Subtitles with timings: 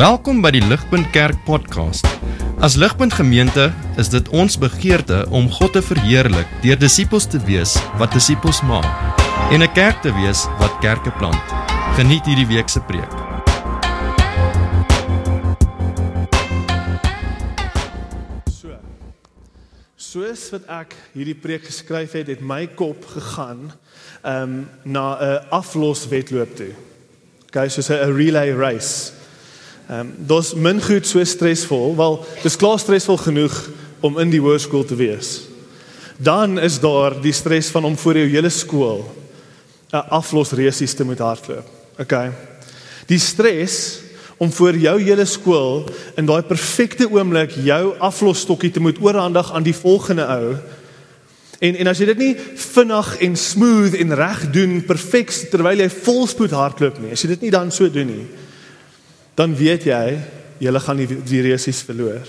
[0.00, 2.06] Welkom by die Ligpunt Kerk podcast.
[2.64, 3.66] As Ligpunt Gemeente
[4.00, 8.88] is dit ons begeerte om God te verheerlik deur disippels te wees wat disippels maak
[9.52, 11.44] en 'n kerk te wees wat kerke plant.
[12.00, 13.12] Geniet hierdie week se preek.
[18.48, 18.72] So.
[19.96, 23.68] Soos wat ek hierdie preek geskryf het, het my kop gegaan
[24.24, 26.72] ehm um, na 'n afloswedloop toe.
[27.52, 29.19] Okay, soos 'n relay race.
[29.90, 33.54] Ehm um, dis min goed so stresvol, wel dis klaar stresvol genoeg
[34.00, 35.40] om in die hoërskool te wees.
[36.16, 39.02] Dan is daar die stres van om voor jou hele skool
[39.90, 41.66] 'n aflosresies te moet hardloop.
[41.98, 42.30] Okay.
[43.06, 44.00] Die stres
[44.36, 49.62] om voor jou hele skool in daai perfekte oomblik jou aflosstokkie te moet oorhandig aan
[49.62, 50.54] die volgende ou.
[51.58, 55.90] En en as jy dit nie vinnig en smooth en reg doen perfek terwyl jy
[55.90, 58.26] volspoed hardloop nie, as jy dit nie dan so doen nie,
[59.40, 60.04] dan weet jy
[60.60, 62.26] jy gaan die, die resies verloor.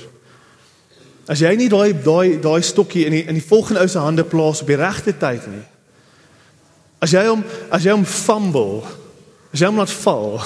[1.28, 4.24] As jy nie daai daai daai stokkie in die in die volgende ou se hande
[4.24, 5.64] plaas op die regte tyd nie.
[7.04, 8.86] As jy hom as jy hom fumble,
[9.52, 10.40] as jy hom laat val,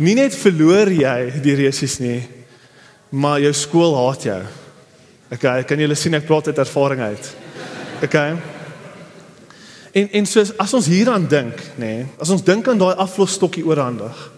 [0.00, 2.22] nie net verloor jy die resies nie,
[3.12, 4.42] maar jou skool haat jou.
[5.34, 7.30] Okay, kan julle sien ek praat uit ervaring uit.
[8.06, 8.36] Okay.
[9.94, 13.66] En en soos as ons hieraan dink, nê, nee, as ons dink aan daai aflosstokkie
[13.68, 14.30] oorhandig.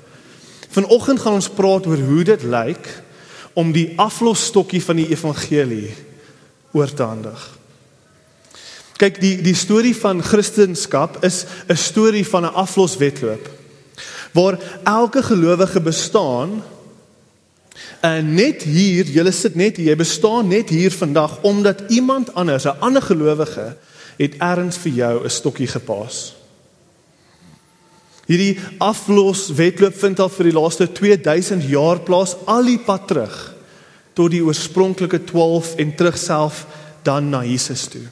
[0.77, 2.89] Vanoggend gaan ons praat oor hoe dit lyk
[3.57, 5.95] om die aflosstokkie van die evangelie
[6.77, 7.45] oor te handig.
[9.01, 13.49] Kyk, die die storie van Christendom is 'n storie van 'n afloswedloop
[14.37, 16.63] waar elke gelowige bestaan
[18.01, 22.65] en net hier, julle sit net hier, jy bestaan net hier vandag omdat iemand anders,
[22.65, 23.77] 'n ander gelowige,
[24.17, 26.36] het erns vir jou 'n stokkie gepas.
[28.27, 33.37] Hierdie aflos wedloop vind al vir die laaste 2000 jaar plaas al die pad terug
[34.17, 36.65] tot die oorspronklike 12 en terug self
[37.07, 38.07] dan na Jesus toe.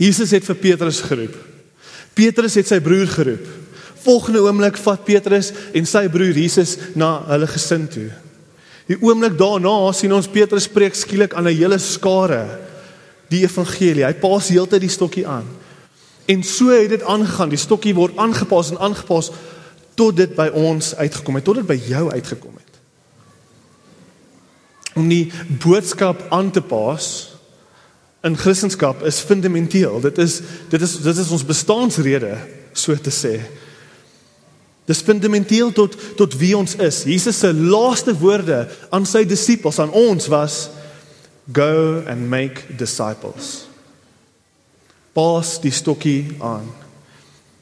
[0.00, 1.36] Jesus het vir Petrus geroep.
[2.18, 3.46] Petrus het sy broer geroep.
[4.00, 8.08] Volgende oomblik vat Petrus en sy broer Jesus na hulle gesin toe.
[8.90, 12.58] Die oomblik daarna sien ons Petrus spreek skielik aan 'n hele skare
[13.30, 14.04] die evangelie.
[14.04, 15.46] Hy pas heeltyd die stokkie aan.
[16.24, 17.48] En so het dit aangegaan.
[17.48, 19.30] Die stokkie word aangepas en aangepas
[19.94, 22.78] tot dit by ons uitgekom het, tot dit by jou uitgekom het.
[24.96, 25.32] Om die
[25.62, 27.30] boodskap aan te pas
[28.22, 30.00] in Christendom is fundamenteel.
[30.00, 32.36] Dit is dit is dit is ons bestaansrede,
[32.72, 33.38] so te sê.
[34.90, 37.04] Dis fundamenteel tot tot wie ons is.
[37.08, 40.68] Jesus se laaste woorde aan sy disippels aan ons was
[41.52, 43.69] go and make disciples.
[45.12, 46.66] Pas die stokkie aan.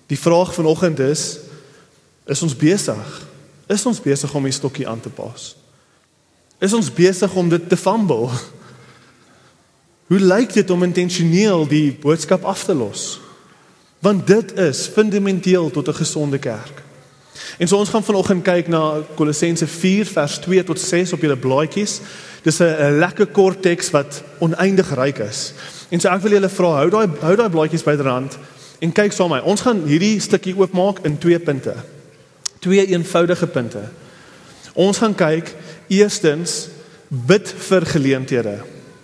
[0.07, 1.39] Die vraag vanoggend is
[2.29, 3.27] is ons besig?
[3.69, 5.57] Is ons besig om die stokkie aan te pas?
[6.61, 8.29] Is ons besig om dit te fumble?
[10.09, 13.21] Hoe lyk dit om intentioneel die boodskap af te los?
[14.05, 16.83] Want dit is fundamenteel tot 'n gesonde kerk.
[17.59, 21.37] En so ons gaan vanoggend kyk na Kolossense 4 vers 2 tot 6 op julle
[21.37, 22.01] blaadjies.
[22.43, 25.53] Dis 'n lekker kort teks wat oneindig ryk is.
[25.89, 28.39] En so ek wil julle vra, hou daai hou daai blaadjies byderhand
[28.79, 29.51] en kyk saam met my.
[29.51, 31.75] Ons gaan hierdie stukkie oopmaak in twee punte.
[32.61, 33.89] Twee eenvoudige punte.
[34.75, 35.55] Ons gaan kyk
[35.89, 36.69] eerstens
[37.09, 38.59] bid vir geleenthede.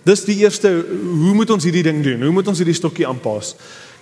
[0.05, 0.69] Dis die eerste
[1.01, 2.21] hoe moet ons hierdie ding doen?
[2.21, 3.55] Hoe moet ons hierdie stokkie aanpas?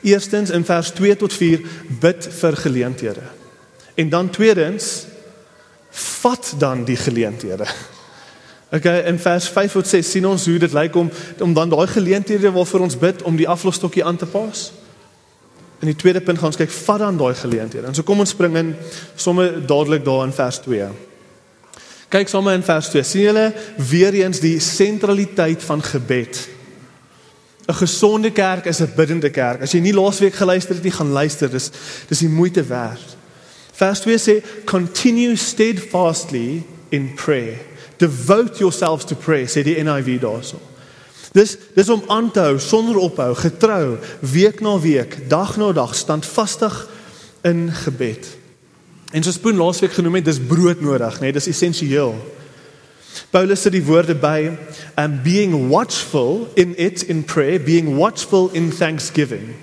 [0.04, 1.64] Eerstens in vers 2 tot 4
[2.04, 3.24] bid vir geleenthede.
[3.96, 5.06] En dan tweedens
[5.94, 7.66] vat dan die geleenthede.
[8.74, 11.12] Okay, in vers 5 tot 6 sien ons hoe dit lyk om
[11.46, 14.72] om dan daai geleenthede waarvoor ons bid om die aflosstokkie aan te pas.
[15.80, 17.86] In die tweede punt gaan ons kyk vat dan daai geleenthede.
[17.88, 18.72] En so kom ons spring in
[19.16, 20.88] sommer dadelik daar in vers 2.
[22.10, 23.04] Kyk sommer in vers 2.
[23.04, 26.40] sien julle weer eens die sentraliteit van gebed.
[27.68, 29.62] 'n Gesonde kerk is 'n biddende kerk.
[29.62, 31.50] As jy nie laasweek geluister het nie, gaan luister.
[31.50, 31.70] Dis
[32.08, 33.18] dis die moeite werd.
[33.74, 37.73] Vers 2 sê continue steadfastly in prayer.
[38.04, 40.60] Devote yourselves to prayer, sê die NIV daarso.
[41.34, 43.98] Dis dis om aan te hou sonder ophou, getrou,
[44.34, 46.76] week na week, dag na dag standvastig
[47.48, 48.28] in gebed.
[49.14, 51.30] En soos Poen laasweek genoem het, dis brood nodig, né?
[51.30, 52.14] Nee, dis essensieel.
[53.34, 54.52] Paulus sê die woorde by
[55.00, 59.54] and being watchful in it in prayer, being watchful in thanksgiving.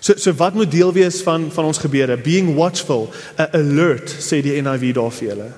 [0.00, 2.16] So so wat moet deel wees van van ons gebede?
[2.20, 5.52] Being watchful, uh, alert, sê die NIV daar vir julle.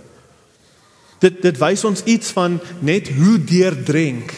[1.22, 4.34] Dit dit wys ons iets van net hoe deurdrenk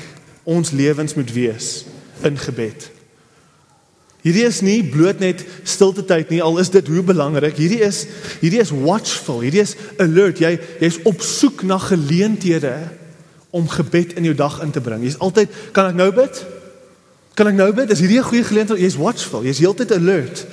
[0.48, 1.84] ons lewens moet wees
[2.24, 2.90] in gebed.
[4.24, 7.56] Hierdie is nie bloot net stilte tyd nie, al is dit hoe belangrik.
[7.56, 8.02] Hierdie is
[8.42, 9.40] hierdie is watchful.
[9.44, 10.42] Hierdie is alert.
[10.42, 12.74] Jy jy's op soek na geleenthede
[13.54, 15.04] om gebed in jou dag in te bring.
[15.06, 16.42] Jy's altyd kan ek nou bid?
[17.38, 17.92] Kan ek nou bid?
[17.94, 18.80] Is hierdie 'n goeie geleentheid?
[18.80, 19.46] Jy's watchful.
[19.46, 20.46] Jy's heeltyd alert.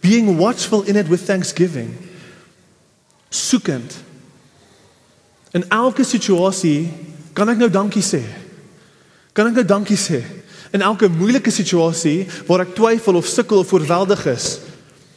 [0.00, 1.96] Being watchful in it with thanksgiving.
[3.30, 4.05] Soekend.
[5.56, 6.90] In elke situasie
[7.32, 8.20] kan ek nou dankie sê.
[9.36, 10.20] Kan ek nou dankie sê?
[10.74, 14.58] In elke moeilike situasie waar ek twyfel of sukkel of oorweldig is,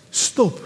[0.10, 0.62] stop.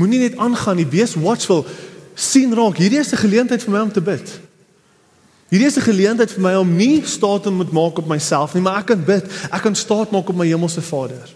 [0.00, 1.66] Moenie net aangaan nie, wees watchful.
[2.14, 4.40] sien raak, hierdie is 'n geleentheid vir my om te bid.
[5.50, 8.62] Hierdie is 'n geleentheid vir my om nie staat te moet maak op myself nie,
[8.62, 9.24] maar ek kan bid.
[9.50, 11.28] Ek kan staat maak op my hemelse Vader.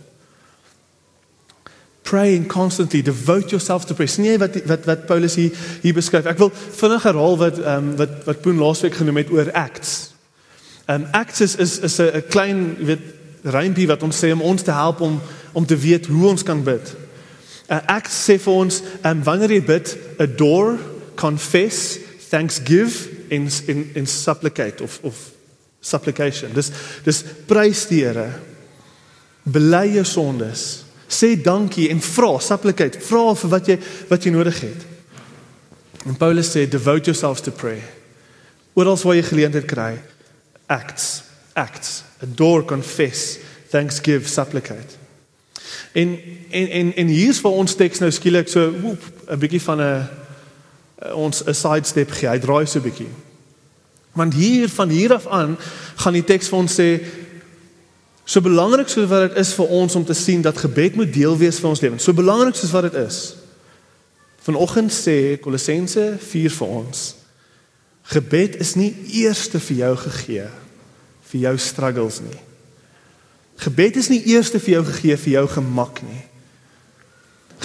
[2.09, 4.09] Praying constantly, devote yourself to prayer.
[4.09, 5.53] Jy wat wat wat Paulus hier
[5.83, 6.25] hier beskryf?
[6.25, 10.15] Ek wil vinnig herhaal wat ehm um, wat wat Poen laasweek genoem het oor Acts.
[10.87, 13.05] Ehm um, Acts is is is 'n klein weet
[13.45, 15.21] rympie wat ons sê om ons te help om
[15.53, 16.95] om te weet hoe ons kan bid.
[17.69, 20.79] Uh, Acts sê vir ons ehm um, wanneer jy bid, adore,
[21.15, 21.99] confess,
[22.31, 25.15] thanksgive en en en supplicate of of
[25.81, 26.53] supplication.
[26.55, 26.73] Dis
[27.05, 28.31] dis prys die Here.
[29.45, 30.88] Bely jou sondes.
[31.09, 33.79] Sê dankie en vra, supplicate, vra vir wat jy
[34.11, 34.87] wat jy nodig het.
[36.07, 37.85] En Paulus sê devote yourselves to prayer.
[38.77, 39.97] Oral waar jy geleentheid kry,
[40.67, 41.23] acts,
[41.57, 43.39] acts, adore, confess,
[43.73, 45.01] thanksgive, supplicate.
[45.93, 46.19] En
[46.51, 51.17] en en en hier's vir ons teks nou skielik so 'n bietjie van 'n uh,
[51.17, 52.29] ons 'n sidestep gee.
[52.29, 53.11] Hy draai so 'n bietjie.
[54.13, 55.59] Want hier van hier af aan
[55.97, 57.01] gaan die teks vir ons sê
[58.29, 61.37] so belangrik soos wat dit is vir ons om te sien dat gebed moet deel
[61.41, 62.05] wees van ons lewens.
[62.05, 63.21] So belangrik soos wat dit is.
[64.45, 67.07] Vanoggend sê Kolossense 4 vir ons
[68.09, 70.47] gebed is nie eerste vir jou gegee
[71.29, 72.39] vir jou struggles nie.
[73.61, 76.23] Gebed is nie eerste vir jou gegee vir jou gemak nie.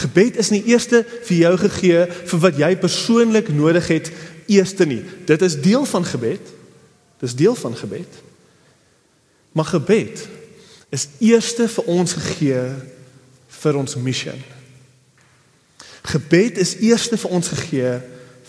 [0.03, 4.11] Gebed is nie eerste vir jou gegee vir wat jy persoonlik nodig het
[4.51, 4.99] eerste nie.
[5.29, 6.51] Dit is deel van gebed.
[7.23, 8.19] Dis deel van gebed.
[9.55, 10.25] Maar gebed
[10.93, 12.65] is eerste vir ons gegee
[13.63, 14.35] vir ons missie.
[16.13, 17.95] Gebed is eerste vir ons gegee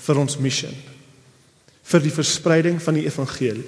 [0.05, 0.75] vir ons missie.
[1.85, 3.67] vir die verspreiding van die evangelie.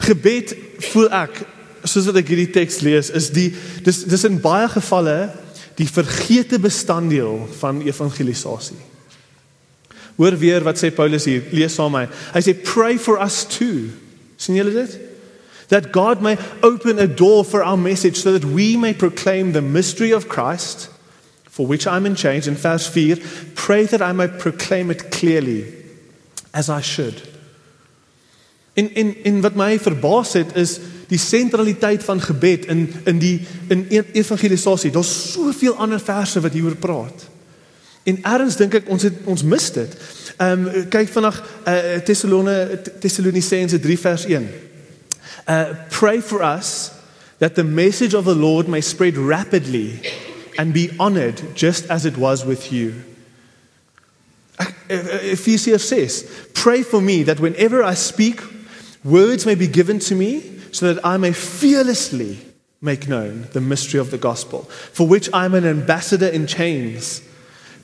[0.00, 0.54] Gebed
[0.88, 1.42] voel ek
[1.84, 3.50] soos wat ek hierdie teks lees is die
[3.84, 5.28] dis dis in baie gevalle
[5.76, 8.78] die vergete bestanddeel van evangelisasie.
[10.16, 12.16] Hoor weer wat sê Paulus hier, lees saam met my.
[12.34, 13.92] Hy sê pray for us too.
[14.40, 14.96] sien julle dit?
[15.68, 19.62] That God may open a door for our message so that we may proclaim the
[19.62, 20.90] mystery of Christ
[21.58, 23.16] for which I'm in chains in verse 4
[23.56, 25.66] pray that I may proclaim it clearly
[26.54, 27.20] as I should.
[28.74, 30.78] In in in wat my verbaas het is
[31.08, 34.90] die sentraliteit van gebed in in die in e-, evangelisasie.
[34.90, 37.26] Daar's soveel ander verse wat hieroor praat.
[38.04, 39.98] En erns dink ek ons het ons mis dit.
[40.36, 44.48] Ehm um, kyk vandag uh, Tessalone Tessalonisense 3 vers 1.
[45.48, 46.94] Uh pray for us
[47.38, 50.00] that the message of the Lord may spread rapidly
[50.58, 53.04] and be honored just as it was with you.
[54.90, 58.40] Ephesians says, pray for me that whenever I speak
[59.04, 62.38] words may be given to me so that I may fearlessly
[62.80, 67.22] make known the mystery of the gospel for which I'm an ambassador in chains.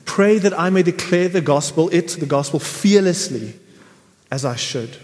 [0.03, 3.53] Pray that I may declare the gospel, it, the gospel, fearlessly
[4.29, 4.97] as I should.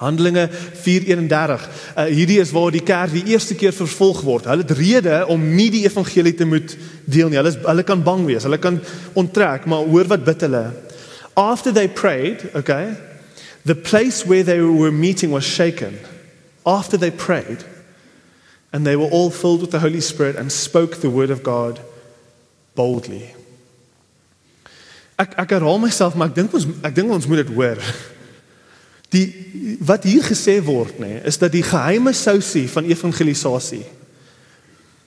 [0.00, 0.48] Handelinge
[0.82, 1.68] 4:31.
[1.96, 4.48] Uh, hierdie is waar die kerk die eerste keer vervolg word.
[4.48, 7.36] Hulle het rede om nie die evangelie te moet deel nie.
[7.36, 8.46] Hulle is, hulle kan bang wees.
[8.48, 8.80] Hulle kan
[9.12, 10.64] onttrek, maar hoor wat bid hulle.
[11.36, 12.96] After they prayed, okay?
[13.64, 15.98] The place where they were meeting was shaken.
[16.64, 17.64] After they prayed,
[18.72, 21.80] and they were all filled with the Holy Spirit and spoke the word of God
[22.74, 23.34] boldly
[25.20, 27.80] ek ek herhaal myself maar ek dink ons ek dink ons moet dit hoor.
[29.10, 33.84] Die wat hier gesê word nê nee, is dat die geheime sousie van evangelisasie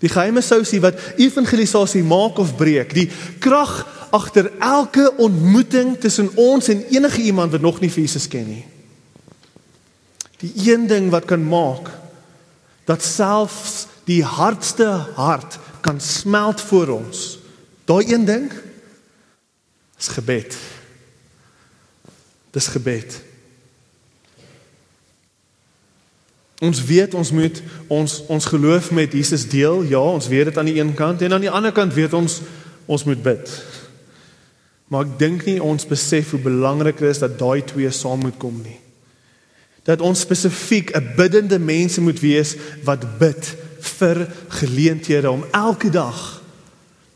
[0.04, 3.08] die geheime sousie wat evangelisasie maak of breek, die
[3.40, 3.72] krag
[4.14, 8.66] agter elke ontmoeting tussen ons en enige iemand wat nog nie vir Jesus ken nie.
[10.44, 11.88] Die een ding wat kan maak
[12.84, 17.24] dat selfs die hardste hart kan smelt voor ons.
[17.88, 18.52] Daai een ding
[20.04, 20.56] Dis gebed.
[22.52, 23.22] Dis gebed.
[26.64, 29.84] Ons weet ons moet ons ons geloof met Jesus deel.
[29.92, 32.40] Ja, ons weet dit aan die een kant en aan die ander kant weet ons
[32.86, 33.52] ons moet bid.
[34.88, 38.40] Maar ek dink nie ons besef hoe belangrik dit is dat daai twee saam moet
[38.40, 38.80] kom nie.
[39.84, 46.42] Dat ons spesifiek 'n biddende mense moet wees wat bid vir geleenthede om elke dag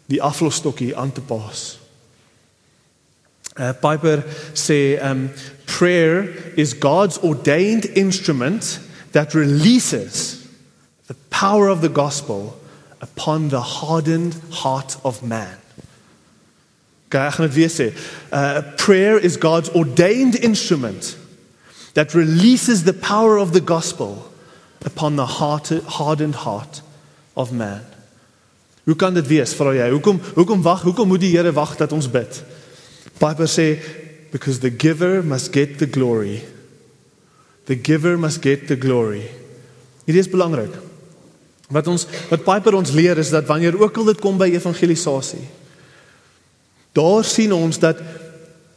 [0.07, 1.79] die aflosstokkie aan te pas.
[3.59, 5.29] Uh, Piper sê um
[5.65, 8.79] prayer is God's ordained instrument
[9.17, 10.47] that releases
[11.07, 12.55] the power of the gospel
[13.01, 15.57] upon the hardened heart of man.
[17.07, 17.87] Okay, ek gaan dit weer sê.
[18.29, 21.15] Uh prayer is God's ordained instrument
[21.97, 24.29] that releases the power of the gospel
[24.85, 26.83] upon the heart, hardened heart
[27.33, 27.81] of man.
[28.85, 29.87] Hoe kan dit wees vra jy?
[29.95, 30.85] Hoekom hoekom wag?
[30.85, 32.37] Hoekom moet die Here wag dat ons bid?
[33.17, 33.81] Piper sê
[34.29, 36.43] because the giver must get the glory.
[37.67, 39.25] The giver must get the glory.
[40.07, 40.71] Dit is belangrik.
[41.67, 45.43] Wat ons wat Piper ons leer is dat wanneer ook al dit kom by evangelisasie,
[46.95, 47.99] daar sien ons dat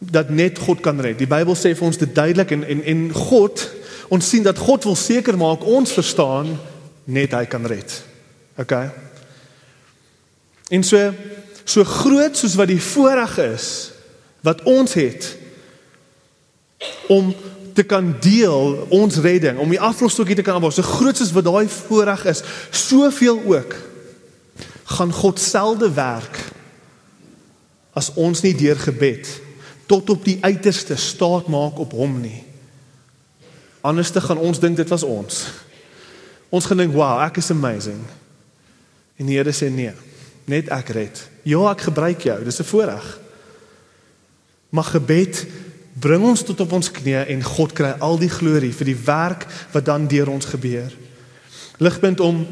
[0.00, 1.18] dat net God kan red.
[1.20, 3.62] Die Bybel sê vir ons dit duidelik en en en God,
[4.11, 6.56] ons sien dat God wil seker maak ons verstaan
[7.04, 7.94] net hy kan red.
[8.59, 8.75] OK.
[10.75, 11.12] En so
[11.62, 13.68] so groot soos wat die voorreg is
[14.42, 15.28] wat ons het
[17.12, 17.30] om
[17.75, 20.73] te kan deel ons redding, om die aflosstokkie te kan aanbou.
[20.75, 23.77] So groot soos wat daai voorreg is, soveel ook
[24.97, 26.39] gaan God selde werk
[27.95, 29.29] as ons nie deur gebed
[29.91, 32.45] tot op die uiterste staat maak op hom nie.
[33.87, 35.41] Anders te gaan ons dink dit was ons.
[36.50, 38.03] Ons gaan dink, "Wow, ek is amazing."
[39.17, 39.93] En die Here sê, "Nee,
[40.45, 41.29] net ek red.
[41.43, 42.45] Ja, ek gebruik jou.
[42.45, 43.21] Dis 'n voorreg."
[44.71, 45.47] Maar gebed
[46.00, 49.47] bring ons tot op ons knieë en God kry al die glorie vir die werk
[49.75, 50.92] wat dan deur ons gebeur.
[51.80, 52.45] Ligpunt om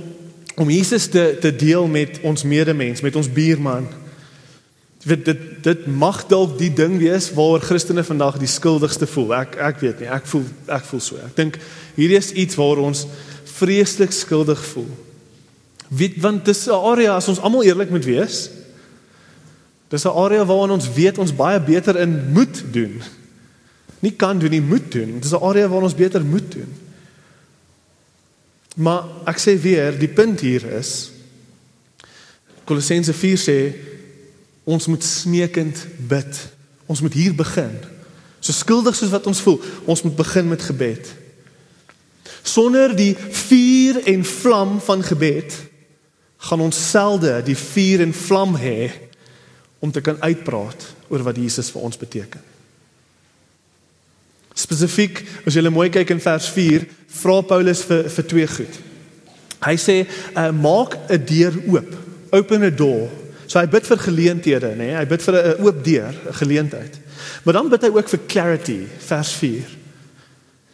[0.59, 3.87] om Jesus te te deel met ons medemens, met ons buurman.
[5.07, 9.37] Dit dit dit mag dalk die ding wees waaroor Christene vandag die skuldigste voel.
[9.38, 11.21] Ek ek weet nie, ek voel ek voel so.
[11.23, 11.61] Ek dink
[11.95, 13.07] hierdie is iets waar ons
[13.59, 14.90] vreeslik skuldig voel.
[15.88, 18.50] Weet want dis 'n area as ons almal eerlik moet wees.
[19.88, 23.00] Dis 'n area waarin ons weet ons baie beter in moet doen
[24.00, 25.14] nie kan doen nie, moet doen.
[25.14, 26.75] Dit is 'n area waar ons beter moet doen.
[28.76, 31.11] Maar ek sê weer, die punt hier is
[32.69, 33.59] Kolossense 4 sê
[34.69, 36.40] ons moet smeekend bid.
[36.87, 37.73] Ons moet hier begin.
[38.40, 39.57] So skuldig soos wat ons voel,
[39.88, 41.09] ons moet begin met gebed.
[42.45, 45.57] Sonder die vuur en vlam van gebed
[46.49, 48.90] gaan ons selde die vuur en vlam hê
[49.83, 52.45] om te kan uitpraat oor wat Jesus vir ons beteken.
[54.69, 56.85] Spesifiek, as jy mooi kyk in vers 4,
[57.23, 58.75] vra Paulus vir vir twee goed.
[59.65, 60.05] Hy sê,
[60.37, 61.97] uh, "Maak 'n deur oop.
[62.33, 63.09] Open a door."
[63.47, 64.77] So hy bid vir geleenthede, nê?
[64.77, 64.97] Nee?
[64.97, 66.99] Hy bid vir 'n oop deur, 'n geleentheid.
[67.45, 69.65] Maar dan bid hy ook vir clarity, vers 4.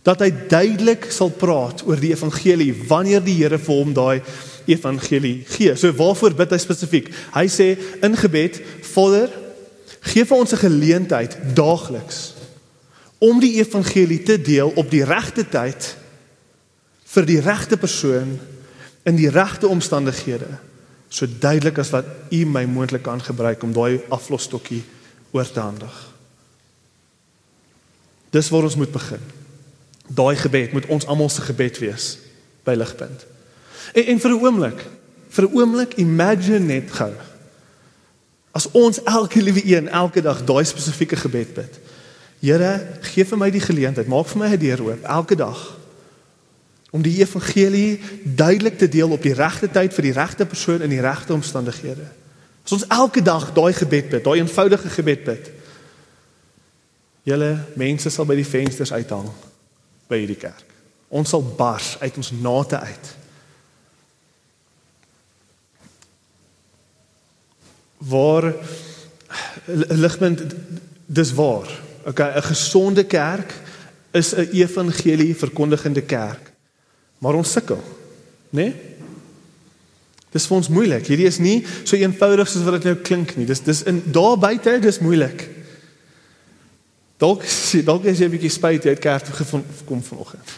[0.03, 4.23] Dat hy duidelik sal praat oor die evangelie wanneer die Here vir hom daai
[4.67, 5.77] evangelie gee.
[5.77, 7.09] So waarvoor bid hy spesifiek?
[7.33, 9.31] Hy sê in gebed, Vader,
[10.01, 12.34] gee vir ons 'n geleentheid daagliks
[13.25, 15.90] om die evangelie te deel op die regte tyd
[17.14, 18.37] vir die regte persoon
[19.09, 20.50] in die regte omstandighede
[21.14, 24.83] so duidelik as wat u my moontlik kan gebruik om daai aflosstokkie
[25.35, 25.95] oor te handig.
[28.35, 29.23] Dis waar ons moet begin.
[30.11, 32.09] Daai gebed moet ons almal se gebed wees
[32.66, 33.26] by ligpunt.
[33.95, 34.81] En, en vir 'n oomblik,
[35.31, 37.12] vir 'n oomblik imagine net gou
[38.54, 41.78] as ons elke liewe een elke dag daai spesifieke gebed bid.
[42.45, 45.61] Here, gee vir my die geleentheid, maak vir my 'n deur oop elke dag
[46.95, 50.93] om die evangelie duidelik te deel op die regte tyd vir die regte persoon in
[50.93, 52.07] die regte omstandighede.
[52.65, 55.51] As ons elke dag daai gebed bid, daai eenvoudige gebed bid.
[57.23, 59.27] Julle mense sal by die vensters uithang
[60.07, 60.65] by hierdie kerk.
[61.09, 63.17] Ons sal bars uit ons nate uit.
[67.99, 68.55] Waar
[69.89, 70.45] ligpunt
[71.07, 71.84] dis waar.
[72.05, 73.55] Okay, 'n gesonde kerk
[74.13, 76.53] is 'n evangelie verkondigende kerk.
[77.19, 77.83] Maar ons sukkel,
[78.51, 78.63] né?
[78.63, 78.75] Nee?
[80.35, 81.07] Dis vir ons moeilik.
[81.07, 83.47] Hierdie is nie so eenvoudig soos wat dit nou klink nie.
[83.47, 85.47] Dis dis in daar buite, dis moeilik.
[87.23, 87.47] Dalk
[87.87, 90.49] dalk is jy 'n bietjie spyt jy het kerk toe gekom vanoggend.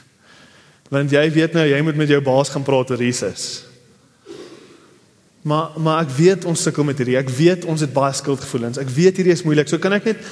[0.89, 3.65] Want jy weet nou jy moet met jou baas gaan praat oor Jesus.
[5.43, 7.19] Maar maar ek weet ons sukkel met hierdie.
[7.21, 8.79] Ek weet ons het baie skuldgevoelens.
[8.79, 9.69] Ek weet hierdie is moeilik.
[9.69, 10.25] So kan ek net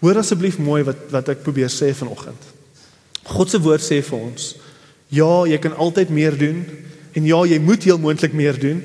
[0.00, 2.40] Hoor asseblief mooi wat wat ek probeer sê vanoggend.
[3.28, 4.54] God se woord sê vir ons:
[5.12, 6.64] Ja, jy kan altyd meer doen
[7.12, 8.82] en ja, jy moet heel moontlik meer doen.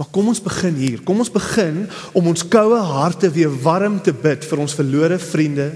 [0.00, 1.02] Maar kom ons begin hier.
[1.06, 1.84] Kom ons begin
[2.16, 5.68] om ons koue harte weer warm te bid vir ons verlore vriende,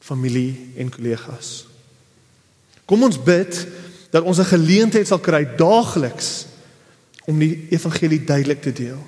[0.00, 1.68] familie en kollegas.
[2.88, 3.60] Kom ons bid
[4.10, 6.46] dat ons 'n geleentheid sal kry daagliks
[7.26, 8.98] om die evangelie duidelik te deel.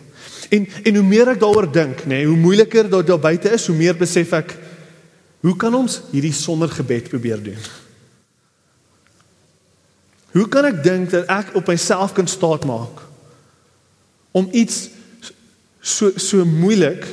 [0.51, 3.67] En en hoe meer ek daaroor dink, nê, nee, hoe moeiliker dit daar buite is,
[3.71, 4.57] hoe meer besef ek
[5.41, 7.61] hoe kan ons hierdie sonder gebed probeer doen?
[10.35, 13.07] Hoe kan ek dink dat ek op myself kan staat maak
[14.37, 14.91] om iets
[15.81, 17.07] so so moeilik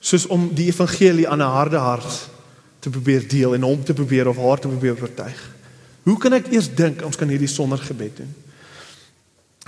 [0.00, 2.28] soos om die evangelie aan 'n harde hart
[2.80, 5.40] te probeer deel en hom te probeer of haar te probeer oortuig?
[6.02, 8.34] Hoe kan ek eers dink ons kan hierdie sonder gebed doen?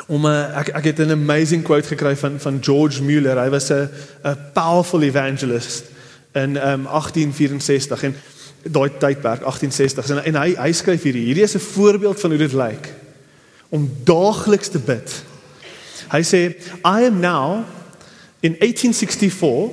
[0.06, 3.42] Om 'n uh, ek ek het 'n amazing quote gekry van van George Mueller.
[3.42, 3.88] Hy was 'n
[4.22, 5.84] 'n powerful evangelist
[6.32, 8.14] in um 1864 en
[8.62, 12.38] daai tydperk 1860 en, en hy hy skryf hierdie hierdie is 'n voorbeeld van hoe
[12.38, 12.94] dit lyk
[13.68, 15.22] om daagliks te bid.
[16.10, 17.64] Hy sê I am now
[18.40, 19.70] in 1864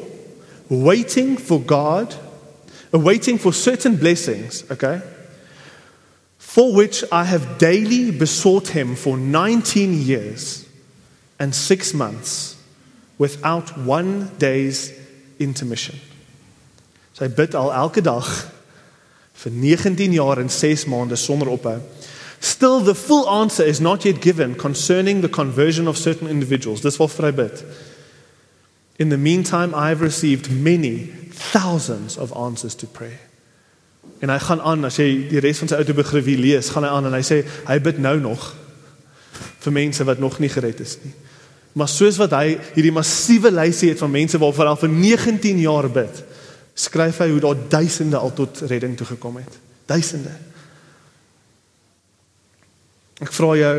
[0.68, 2.18] waiting for God
[2.92, 5.02] awaiting for certain blessings, okay?
[6.58, 10.66] For which I have daily besought him for 19 years
[11.38, 12.56] and 6 months
[13.20, 14.92] without one day's
[15.38, 16.00] intermission.
[17.14, 18.26] So bid al elke dag
[19.36, 21.78] vir 19 jaar en 6 maande sonder ophou.
[22.40, 26.82] Still the full answer is not yet given concerning the conversion of certain individuals.
[26.82, 27.64] Dis wat vry bid.
[28.98, 31.06] In the meantime I have received many
[31.54, 33.20] thousands of answers to prayer.
[34.20, 37.10] En hy gaan aan as jy die res van sy autobiografie lees, gaan hy aan
[37.10, 38.50] en hy sê hy bid nou nog
[39.62, 41.14] vir mense wat nog nie gered is nie.
[41.78, 45.90] Maar soos wat hy hierdie massiewe lysie het van mense waarvoor hy vir 19 jaar
[45.94, 46.24] bid,
[46.78, 49.60] skryf hy hoe daar duisende al tot redding toe gekom het.
[49.90, 50.34] Duisende.
[53.22, 53.76] Ek vra jou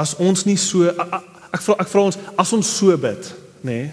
[0.00, 3.32] as ons nie so ek vra ek vra ons as ons so bid,
[3.66, 3.80] nê?
[3.82, 3.90] Nee,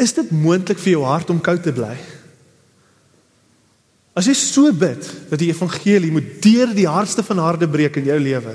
[0.00, 1.94] is dit moontlik vir jou hart om koud te bly?
[4.16, 8.08] As jy so bid dat die evangelie moet deur die hardste van harte breek in
[8.08, 8.54] jou lewe.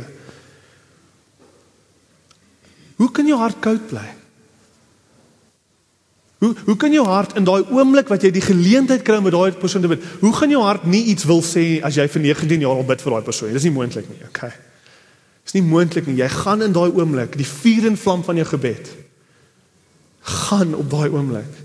[2.97, 4.07] Hoe kan jou hart koud bly?
[6.41, 9.35] Hoe hoe kan jou hart in daai oomblik wat jy die geleentheid kry om met
[9.35, 12.25] daai persoon te bid, hoe gaan jou hart nie iets wil sê as jy vir
[12.25, 13.53] 19 jaar al bid vir daai persoon?
[13.53, 14.49] Dis nie moontlik nie, okay?
[15.45, 16.17] Dis nie moontlik nie.
[16.17, 18.89] Jy gaan in daai oomblik, die vuur en vlam van jou gebed
[20.21, 21.60] gaan op daai oomblik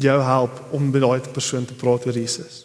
[0.00, 2.64] jou help om met daai persoon te praat oor Jesus.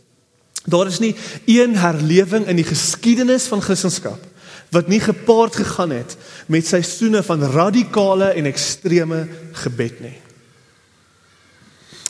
[0.65, 1.13] Daar is nie
[1.45, 4.17] een herlewing in die geskiedenis van Christendom
[4.73, 6.15] wat nie gepaard gegaan het
[6.51, 9.27] met seisoene van radikale en ekstreme
[9.63, 10.15] gebed nie.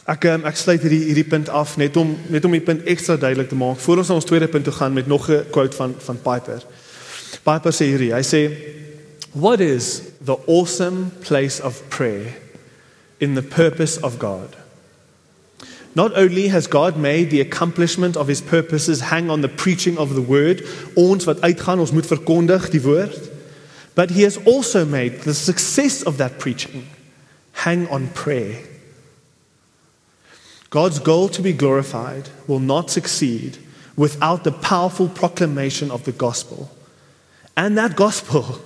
[0.09, 3.17] Ek um, ek sluit hierdie hierdie punt af net om net om die punt ekstra
[3.21, 5.75] duidelik te maak voor ons na ons tweede punt toe gaan met nog 'n quote
[5.77, 6.61] van van Piper.
[7.43, 8.41] Piper sê hierdie, hy sê
[9.33, 12.33] what is the awesome place of prayer
[13.17, 14.64] in the purpose of God?
[15.95, 20.13] Not only has God made the accomplishment of his purposes hang on the preaching of
[20.13, 20.61] the word,
[20.97, 23.15] ons wat uitgaan, ons moet verkondig die woord,
[23.95, 26.85] but he has also made the success of that preaching
[27.63, 28.61] hang on prayer.
[30.69, 33.57] God's goal to be glorified will not succeed
[33.95, 36.69] without the powerful proclamation of the gospel.
[37.55, 38.59] And that gospel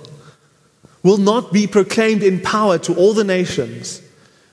[1.04, 4.02] will not be proclaimed in power to all the nations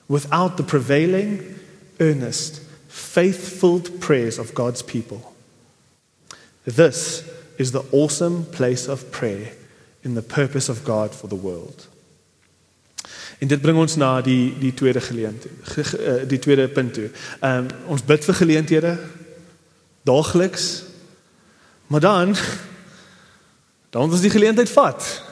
[0.06, 1.58] without the prevailing,
[1.98, 2.62] earnest,
[2.98, 5.34] faith filled prayers of God's people.
[6.64, 7.22] This
[7.56, 9.52] is the awesome place of prayer
[10.02, 11.88] in the purpose of God for the world.
[13.38, 17.10] En dit bring ons na die die tweede geleentheid, eh, die tweede punt toe.
[17.40, 18.98] Ehm um, ons bid vir geleenthede
[20.02, 20.82] daagliks.
[21.86, 22.36] Maar dan
[23.90, 25.22] dan ons die geleentheid vat.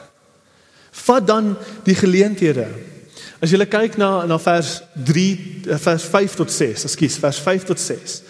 [0.91, 2.67] Vat dan die geleenthede.
[3.37, 5.25] As jy kyk na na vers 3
[5.69, 8.21] eh, vers 5 tot 6, ekskuus, vers 5 tot 6.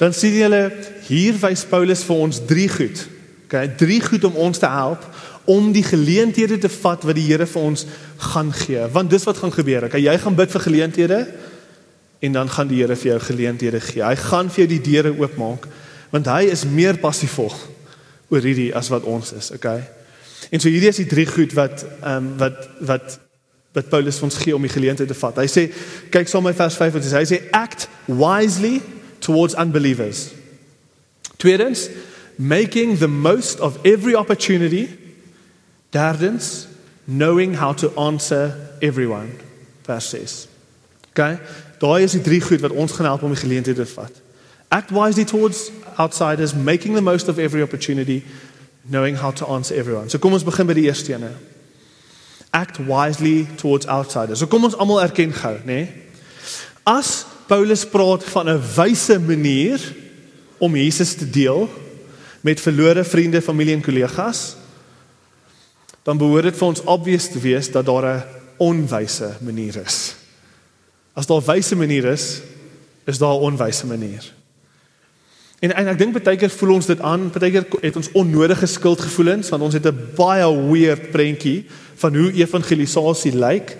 [0.00, 0.62] Dan sien jy
[1.06, 3.06] hier wys Paulus vir ons drie goed.
[3.46, 5.04] Okay, drie goed om ons te help
[5.46, 7.84] om die geleenthede te vat wat die Here vir ons
[8.32, 8.82] gaan gee.
[8.90, 9.86] Want dis wat gaan gebeur.
[9.86, 11.20] Okay, jy gaan bid vir geleenthede
[12.26, 14.02] en dan gaan die Here vir jou geleenthede gee.
[14.02, 15.68] Hy gaan vir jou die deure oopmaak
[16.10, 17.52] want hy is meer passievol
[18.30, 19.80] oor hierdie as wat ons is, okay?
[20.50, 23.18] En so hierdie is die drie goed wat ehm um, wat wat
[23.76, 25.38] wat Paulus ons gee om die geleenthede te vat.
[25.44, 25.66] Hy sê
[26.14, 28.80] kyk saam met vers 5 wat hy sê act wisely
[29.20, 30.30] towards unbelievers.
[31.36, 31.90] Tweedens,
[32.40, 34.88] making the most of every opportunity
[35.96, 36.66] Derdens,
[37.06, 39.38] knowing how to answer everyone.
[39.82, 40.48] Vers 6.
[41.10, 41.38] Okay?
[41.78, 44.12] Daai is die drie goed wat ons gaan help om die geleenthede te vat.
[44.68, 48.24] Act wisely towards outsiders, making the most of every opportunity,
[48.90, 50.10] knowing how to answer everyone.
[50.10, 51.30] So kom ons begin by die eerste ene.
[52.56, 54.40] Act wisely towards outsiders.
[54.40, 55.80] So kom ons almal erken gou, nê?
[55.84, 55.86] Nee?
[56.86, 59.80] As Paulus praat van 'n wyse manier
[60.58, 61.68] om Jesus te deel
[62.40, 64.56] met verlore vriende, familie en kollegas,
[66.02, 68.24] dan behoort dit vir ons obvious te wees dat daar 'n
[68.56, 70.14] onwyse manier is.
[71.14, 72.40] As daar 'n wyse manier is,
[73.04, 74.32] is daar 'n onwyse manier.
[75.58, 78.66] En en ek dink baie keer voel ons dit aan, baie keer het ons onnodige
[78.66, 81.64] skuldgevoelens want ons het 'n baie weird prentjie
[81.96, 83.76] van hoe evangelisasie lyk.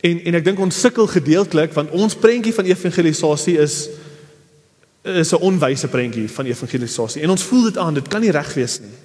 [0.00, 3.88] En en ek dink ons sukkel gedeeltelik want ons prentjie van evangelisasie is
[5.02, 7.22] is 'n onwyse prentjie van evangelisasie.
[7.22, 8.96] En ons voel dit aan, dit kan nie reg wees nie.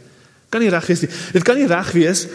[0.50, 1.10] Kan nie reg wees nie.
[1.32, 2.28] Dit kan nie reg wees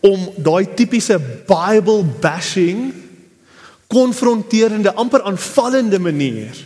[0.00, 2.94] om daai tipiese Bible bashing
[3.86, 6.56] konfronterende amper aanvallende manier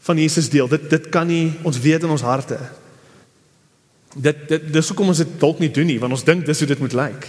[0.00, 0.68] van Jesus deel.
[0.68, 2.58] Dit dit kan nie ons weet in ons harte.
[4.16, 6.68] Dit dit dis hoekom ons dit dalk nie doen nie, want ons dink dis hoe
[6.68, 7.28] dit moet lyk.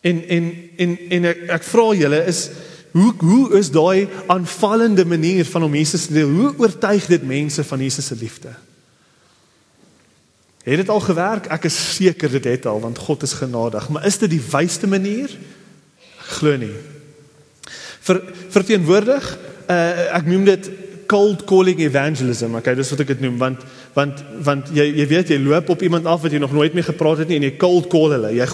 [0.00, 2.48] En en en en ek, ek vra julle is
[2.90, 6.30] hoe hoe is daai aanvallende manier van om Jesus te deel?
[6.30, 8.54] Hoe oortuig dit mense van Jesus se liefde?
[10.62, 11.46] Het dit al gewerk?
[11.46, 14.88] Ek is seker dit het al want God is genadig, maar is dit die wysste
[14.90, 15.32] manier?
[16.40, 16.74] Glo nie.
[18.00, 19.26] Ver verteenwoordig
[19.70, 20.70] uh, ek noem dit
[21.10, 22.54] cold calling evangelism.
[22.58, 23.64] Okay, dis wat ek dit noem want
[24.00, 26.86] want want jy jy weet jy loop op iemand af wat jy nog nooit mee
[26.86, 28.32] gepraat het nie en jy cold call hulle.
[28.36, 28.46] Jy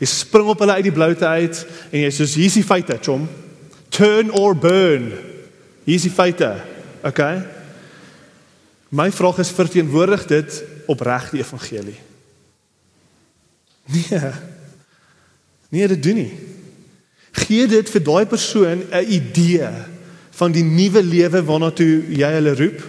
[0.00, 3.26] jy spring op hulle uit die bloute uit en jy sê hier's die feite, chom.
[3.94, 5.10] Turn or burn.
[5.88, 6.52] Hier's die feite.
[7.06, 7.40] Okay?
[8.90, 11.98] My vraag is verteenwoordig dit opreg die evangelie?
[13.90, 14.32] Nee.
[15.70, 16.32] Nee, dit doen nie.
[17.46, 19.70] Gee dit vir daai persoon 'n idee
[20.34, 22.82] van die nuwe lewe waarna toe jy hulle roep?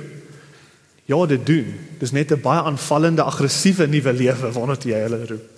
[1.06, 1.91] Ja, dit doen.
[2.02, 5.50] Dis net 'n baie aanvallende, aggressiewe nuwe lewe waarna toe jy hulle roep.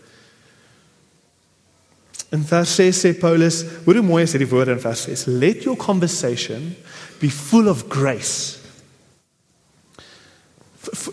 [2.34, 5.26] In vers 6 sê Paulus, hoe mooi is hierdie woorde in vers 6?
[5.26, 6.76] Let your conversation
[7.20, 8.58] be full of grace.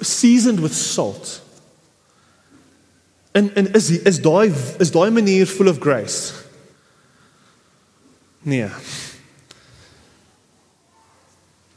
[0.00, 1.42] Seasoned with salt.
[3.32, 6.32] En en is is daai is daai manier full of grace?
[8.42, 8.68] Nee.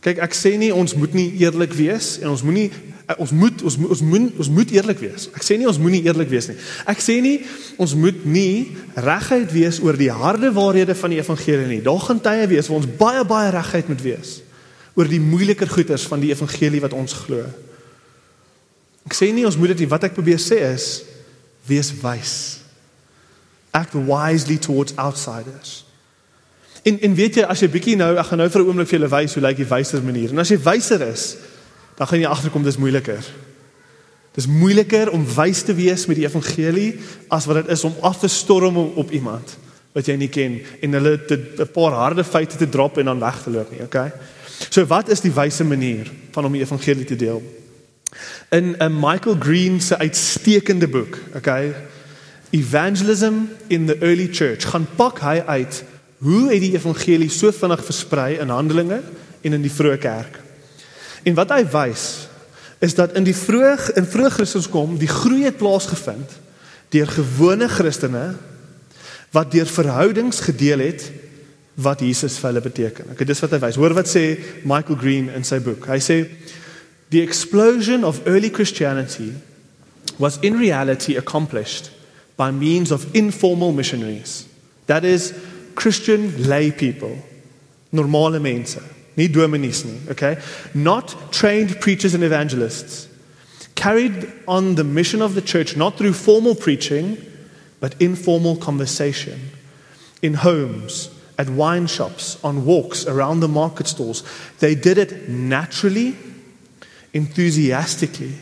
[0.04, 2.68] Kyk, ek sê nie ons moet nie eerlik wees en ons moenie
[3.20, 5.28] ons moet ons moet ons moet ons moet eerlik wees.
[5.36, 6.58] Ek sê nie ons moenie eerlik wees nie.
[6.90, 7.38] Ek sê nie
[7.82, 11.82] ons moet nie reguit wees oor die harde waarhede van die evangelie nie.
[11.84, 14.42] Daar gaan tye wees waar ons baie baie reguit moet wees
[14.94, 17.42] oor die moeiliker goeters van die evangelie wat ons glo.
[19.08, 19.92] Ek sê nie ons moet dit nie.
[19.92, 20.90] Wat ek probeer sê is
[21.68, 22.36] wees wys.
[23.74, 25.82] Act wisely towards outsiders.
[26.84, 29.00] En en weet jy as jy bietjie nou ek gaan nou vir 'n oomblik vir
[29.00, 30.30] julle wys hoe lyk die wyser manier.
[30.30, 31.38] En as jy wyser is,
[31.98, 33.24] dan gaan jy agterkom dis moeiliker.
[34.34, 38.20] Dis moeiliker om wys te wees met die evangelie as wat dit is om af
[38.20, 39.58] te storm op, iemand
[39.94, 43.44] wat jy nie ken en hulle 'n paar harde feite te drop en dan weg
[43.44, 44.12] te loop nie, okay?
[44.70, 47.44] So wat is die wyse manier van om die evangelie te deel?
[48.50, 51.74] In 'n uh, Michael Green se uitstekende boek, okay?
[52.50, 53.34] Evangelism
[53.68, 55.84] in the Early Church gaan pak hy uit
[56.24, 59.02] Hoe het die evangelie so vinnig versprei in Handelinge
[59.44, 60.40] en in die vroeë kerk?
[61.28, 62.06] En wat hy wys
[62.84, 66.40] is dat in die vroeg in vroeë Christendom die groei het plaasgevind
[66.96, 68.24] deur gewone Christene
[69.36, 71.08] wat deur verhoudings gedeel het
[71.74, 73.14] wat Jesus vir hulle beteken.
[73.16, 73.80] Okay, dis wat hy wys.
[73.82, 74.26] Hoor wat sê
[74.62, 75.88] Michael Green in sy boek.
[75.90, 76.20] Hy sê
[77.10, 79.32] the explosion of early Christianity
[80.22, 81.90] was in reality accomplished
[82.38, 84.44] by means of informal missionaries.
[84.86, 85.34] That is
[85.76, 87.18] Christian lay people,
[87.92, 88.80] normale mense,
[89.16, 90.38] nie dominees nie, okay?
[90.74, 93.08] Not trained preachers and evangelists.
[93.76, 97.18] Carried on the mission of the church not through formal preaching,
[97.80, 99.50] but informal conversation
[100.22, 104.24] in homes, at wine shops, on walks around the market stalls.
[104.60, 106.16] They did it naturally,
[107.14, 108.34] enthusiastically,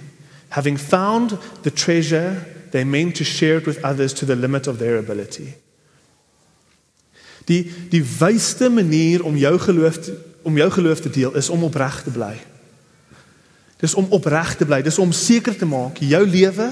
[0.50, 1.32] having found
[1.63, 5.56] the treasure, they meant to share it with others to the limit of their ability.
[7.50, 11.64] Die die wysste manier om jou geloof te, om jou geloof te deel is om
[11.64, 12.36] opreg te bly.
[13.82, 16.70] Dis om opreg te bly, dis om seker te maak jou lewe,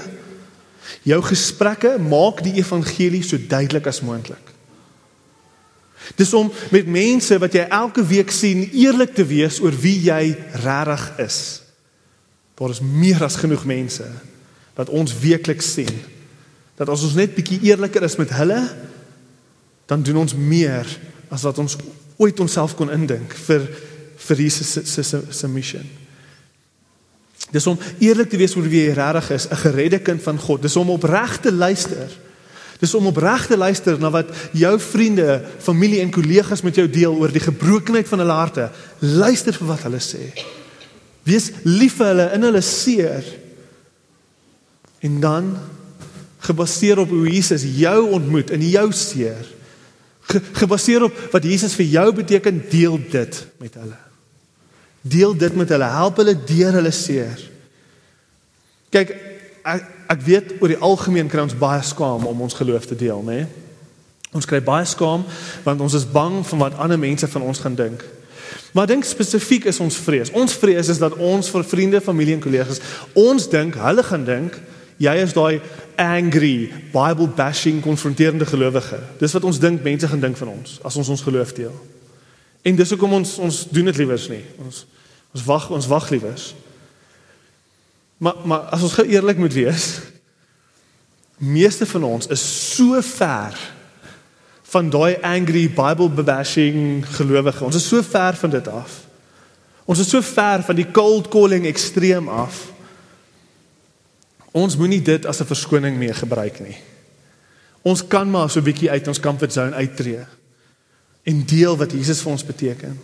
[1.06, 4.50] jou gesprekke maak die evangelie so duidelik as moontlik.
[6.18, 10.32] Dis om met mense wat jy elke week sien eerlik te wees oor wie jy
[10.64, 11.38] regtig is.
[12.58, 14.06] Daar is meer as genoeg mense
[14.78, 15.92] wat ons weekliks sien.
[16.78, 18.60] Dat as ons net bietjie eerliker is met hulle,
[19.90, 20.86] dan doen ons meer
[21.28, 21.76] as wat ons
[22.20, 23.66] ooit onsself kon indink vir
[24.20, 25.82] vir Jesus se se se missie.
[27.50, 30.62] Dis om eerlik te wees oor wie jy regtig is, 'n geredde kind van God.
[30.62, 32.08] Dis om opreg te luister.
[32.78, 37.14] Dis om opreg te luister na wat jou vriende, familie en kollegas met jou deel
[37.14, 38.70] oor die gebrokenheid van hulle harte.
[38.98, 40.30] Luister vir wat hulle sê.
[41.22, 43.24] Wees lief vir hulle in hulle seer.
[45.00, 45.58] En dan
[46.38, 49.59] gebaseer op hoe Jesus jou ontmoet in jou seer.
[50.30, 53.98] Ge, gebaseer op wat Jesus vir jou beteken, deel dit met hulle.
[55.00, 57.48] Deel dit met hulle, help hulle deur hulle seer.
[58.94, 59.16] Kyk,
[59.64, 63.20] ek ek weet oor die algemeen kry ons baie skaam om ons geloof te deel,
[63.22, 63.44] né?
[63.44, 63.68] Nee?
[64.34, 65.22] Ons kry baie skaam
[65.64, 68.02] want ons is bang van wat ander mense van ons gaan dink.
[68.74, 70.30] Maar dink spesifiek is ons vrees.
[70.34, 72.82] Ons vrees is dat ons vir vriende, familie en kollegas
[73.18, 74.58] ons dink hulle gaan dink
[75.00, 75.60] jy is daai
[76.00, 78.98] angry Bible bashing konfronterende gelowige.
[79.20, 81.74] Dis wat ons dink mense gaan dink van ons as ons ons geloof deel.
[82.64, 84.42] En dis hoekom ons ons doen dit liewers nie.
[84.64, 84.86] Ons
[85.30, 86.54] ons wag ons wag liewers.
[88.18, 89.86] Maar maar as ons gou eerlik moet wees,
[91.40, 93.60] meeste van ons is so ver
[94.70, 97.64] van daai angry Bible bashing gelowige.
[97.64, 99.00] Ons is so ver van dit af.
[99.84, 102.68] Ons is so ver van die cold calling ekstreem af.
[104.52, 106.76] Ons moenie dit as 'n verskoning mee gebruik nie.
[107.82, 110.26] Ons kan maar so 'n bietjie uit ons comfort zone uittreë
[111.22, 112.98] en deel wat Jesus vir ons beteken.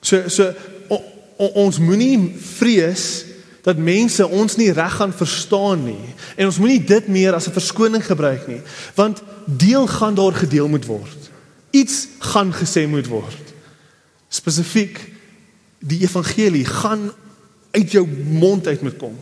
[0.00, 0.52] So so
[0.88, 1.02] o,
[1.36, 3.24] o, ons moenie vrees
[3.62, 7.54] dat mense ons nie reg gaan verstaan nie en ons moenie dit meer as 'n
[7.54, 8.60] verskoning gebruik nie
[8.94, 11.30] want deel gaan daar gedeel moet word
[11.70, 13.54] iets gaan gesê moet word
[14.28, 14.98] spesifiek
[15.78, 17.12] die evangelie gaan
[17.72, 19.18] uit jou mond uit moet kom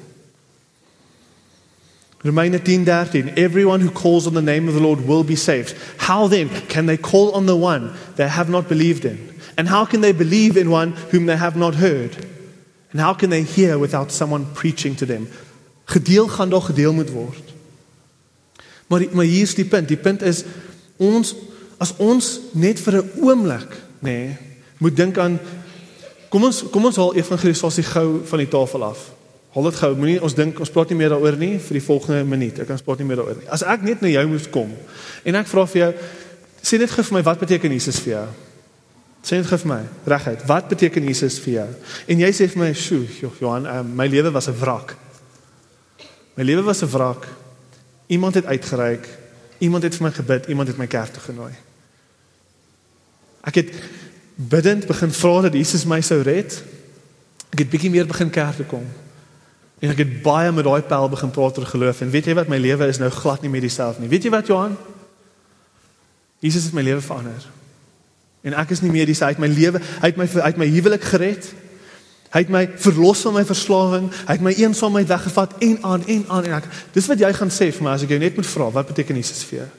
[2.23, 6.29] Romeine 10:13 Everyone who calls on the name of the Lord will be saved how
[6.29, 9.19] then can they call on the one they have not believed in
[9.55, 12.17] and how can they believe in one whom they have not heard
[12.91, 15.29] And how can they hear without someone preaching to them?
[15.85, 17.53] Gedeel gaan daar gedeel moet word.
[18.87, 19.89] Maar maar hier is die punt.
[19.89, 20.45] Die punt is
[20.97, 21.35] ons
[21.79, 24.37] as ons net vir 'n oomblik, nê, nee,
[24.79, 25.41] moet dink aan
[26.31, 29.09] kom ons kom ons haal evangelisasie gou van die tafel af.
[29.55, 29.91] Haal dit gou.
[29.99, 32.61] Moenie ons dink ons praat nie meer daaroor nie vir die volgende minuut.
[32.63, 33.49] Ek kan praat nie meer daaroor nie.
[33.51, 34.71] As ek net na jou moet kom
[35.25, 35.91] en ek vra vir jou
[36.63, 38.29] sê net gou vir my wat beteken Jesus vir jou?
[39.21, 41.69] Sê net vir my, reguit, wat beteken Jesus vir jou?
[42.09, 43.07] En jy sê vir my, "Sjoe,
[43.41, 44.97] Johan, um, my lewe was 'n wrak."
[46.37, 47.27] My lewe was 'n wrak.
[48.09, 49.09] Iemand het uitgereik.
[49.59, 51.53] Iemand het vir my gebid, iemand het my kerk toe genooi.
[53.45, 53.75] Ek het
[54.49, 56.55] bidend begin vra dat Jesus my sou red.
[57.51, 58.87] Ek het bietjie meer begin kerk toe kom.
[59.81, 62.51] En ek het baie met daai pel begin praat oor geloof en weet jy wat
[62.53, 64.11] my lewe is nou glad nie meer dieselfde nie.
[64.13, 64.77] Weet jy wat Johan?
[66.41, 67.49] Jesus het my lewe verander.
[68.45, 71.51] En ek is nie meer dis uit my lewe, uit my uit my huwelik gered.
[72.31, 76.25] Hy het my verlos van my verslawing, hy het my eensaamheid weggevat en aan en
[76.29, 76.69] aan en ek.
[76.95, 79.19] Dis wat jy gaan sê vir my as ek jou net moet vra, wat beteken
[79.19, 79.71] Jesus vir jou?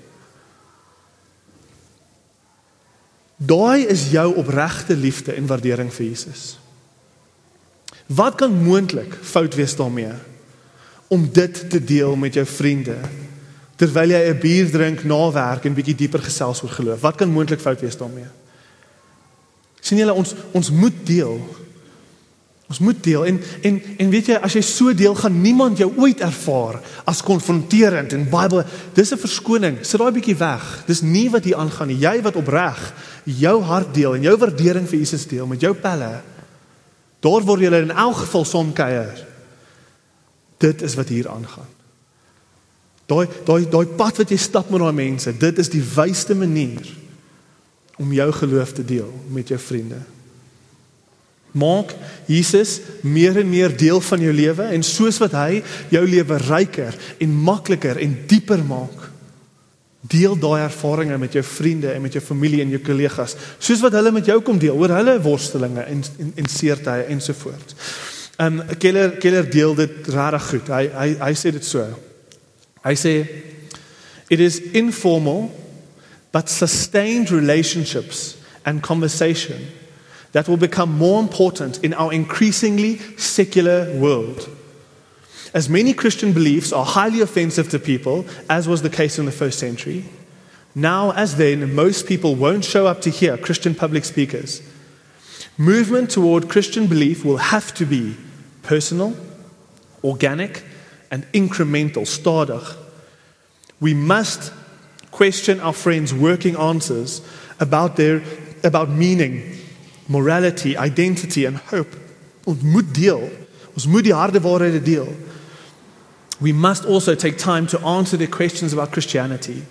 [3.41, 6.59] Daai is jou opregte liefde en waardering vir Jesus.
[8.05, 10.13] Wat kan moontlik fout wees daarmee
[11.11, 12.99] om dit te deel met jou vriende
[13.81, 17.01] terwyl jy 'n bier drink na werk en bietjie dieper gesels oor geloof?
[17.01, 18.29] Wat kan moontlik fout wees daarmee?
[19.81, 21.41] sien julle ons ons moet deel.
[22.71, 25.89] Ons moet deel en en en weet jy as jy so deel gaan niemand jou
[25.99, 28.63] ooit ervaar as konfronterend en Bybel
[28.95, 29.81] dis 'n verskoning.
[29.81, 30.83] Sit daai bietjie weg.
[30.87, 31.99] Dis nie wat hier aangaan nie.
[31.99, 36.13] Jy wat opreg jou hart deel en jou waardering vir Jesus deel met jou pelle.
[37.21, 39.27] Daar word jy in elk geval som kuier.
[40.61, 41.69] Dit is wat hier aangaan.
[43.11, 46.87] Daai daai daai pad wat jy stap met daai mense, dit is die wysste manier
[48.01, 49.99] om jou geloof te deel met jou vriende.
[51.51, 51.91] Maak
[52.31, 55.59] Jesus meer en meer deel van jou lewe en soos wat hy
[55.91, 59.10] jou lewe ryker en makliker en dieper maak.
[60.01, 63.93] Deel daai ervarings met jou vriende en met jou familie en jou kollegas, soos wat
[63.93, 67.75] hulle met jou kom deel oor hulle worstelinge en en, en seertye ensovoorts.
[68.41, 70.71] Um Keller Keller deel dit regtig goed.
[70.73, 71.85] Hy hy hy sê dit so.
[72.81, 73.15] Hy sê
[74.31, 75.51] it is informal
[76.31, 79.67] but sustained relationships and conversation
[80.31, 84.47] that will become more important in our increasingly secular world.
[85.53, 89.31] As many Christian beliefs are highly offensive to people, as was the case in the
[89.31, 90.05] first century,
[90.73, 94.61] now as then, most people won't show up to hear Christian public speakers.
[95.57, 98.15] Movement toward Christian belief will have to be
[98.63, 99.15] personal,
[100.03, 100.63] organic,
[101.11, 102.63] and incremental, stadig.
[103.81, 104.53] We must
[105.11, 107.21] question our friends' working answers
[107.59, 108.23] about their
[108.63, 109.57] about meaning,
[110.07, 111.95] morality, identity and hope.
[112.45, 112.93] Ons moet
[113.87, 114.05] moet
[114.85, 115.30] die.
[116.41, 119.63] We must also take time to answer their questions about Christianity.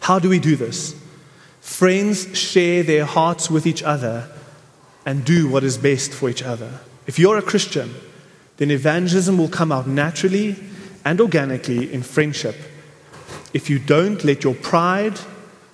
[0.00, 0.94] How do we do this?
[1.60, 4.28] Friends share their hearts with each other
[5.06, 6.80] and do what is best for each other.
[7.06, 7.94] If you're a Christian,
[8.56, 10.56] then evangelism will come out naturally
[11.04, 12.56] and organically in friendship
[13.54, 15.18] if you don't let your pride,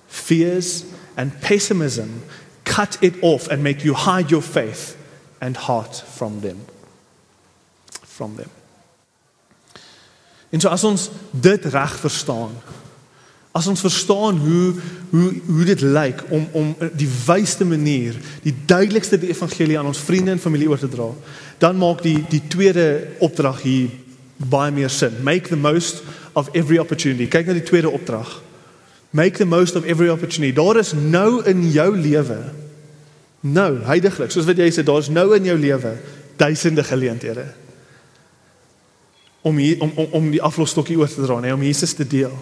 [0.07, 0.85] fears,
[1.17, 2.23] and pessimism
[2.63, 4.97] cut it off and make you hide your faith
[5.41, 6.65] and heart from them.
[8.01, 8.49] From them.
[10.55, 12.53] En so as ons dit reg verstaan,
[13.55, 14.73] as ons verstaan hoe
[15.11, 20.03] hoe hoe dit lyk om om die wysste manier, die duidelikste die evangelie aan ons
[20.03, 21.09] vriende en familie oor te dra,
[21.59, 22.87] dan maak die die tweede
[23.23, 23.91] opdrag hier
[24.35, 25.15] baie meer sin.
[25.23, 27.27] Make the most of every opportunity.
[27.31, 28.41] Kyk na die tweede opdrag.
[29.15, 30.55] Make the most of every opportunity.
[30.55, 32.39] Daar is nou in jou lewe
[33.45, 35.91] nou, heidaglik, soos wat jy sê, daar's nou in jou lewe
[36.39, 37.45] duisende geleenthede
[39.45, 42.33] om hier, om om om die aflosstokkie oor te dra, nee, om Jesus te deel.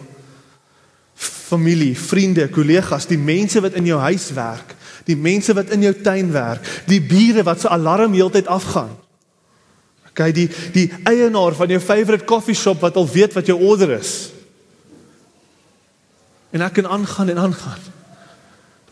[1.20, 4.72] Familie, vriende, kollegas, die mense wat in jou huis werk,
[5.06, 8.94] die mense wat in jou tuin werk, die bure wat se alarm heeltyd afgaan.
[10.13, 13.98] Okay, die die eienaar van jou favourite coffee shop wat al weet wat jou order
[13.98, 14.13] is.
[16.54, 17.89] En ek kan aangaan en aangaan.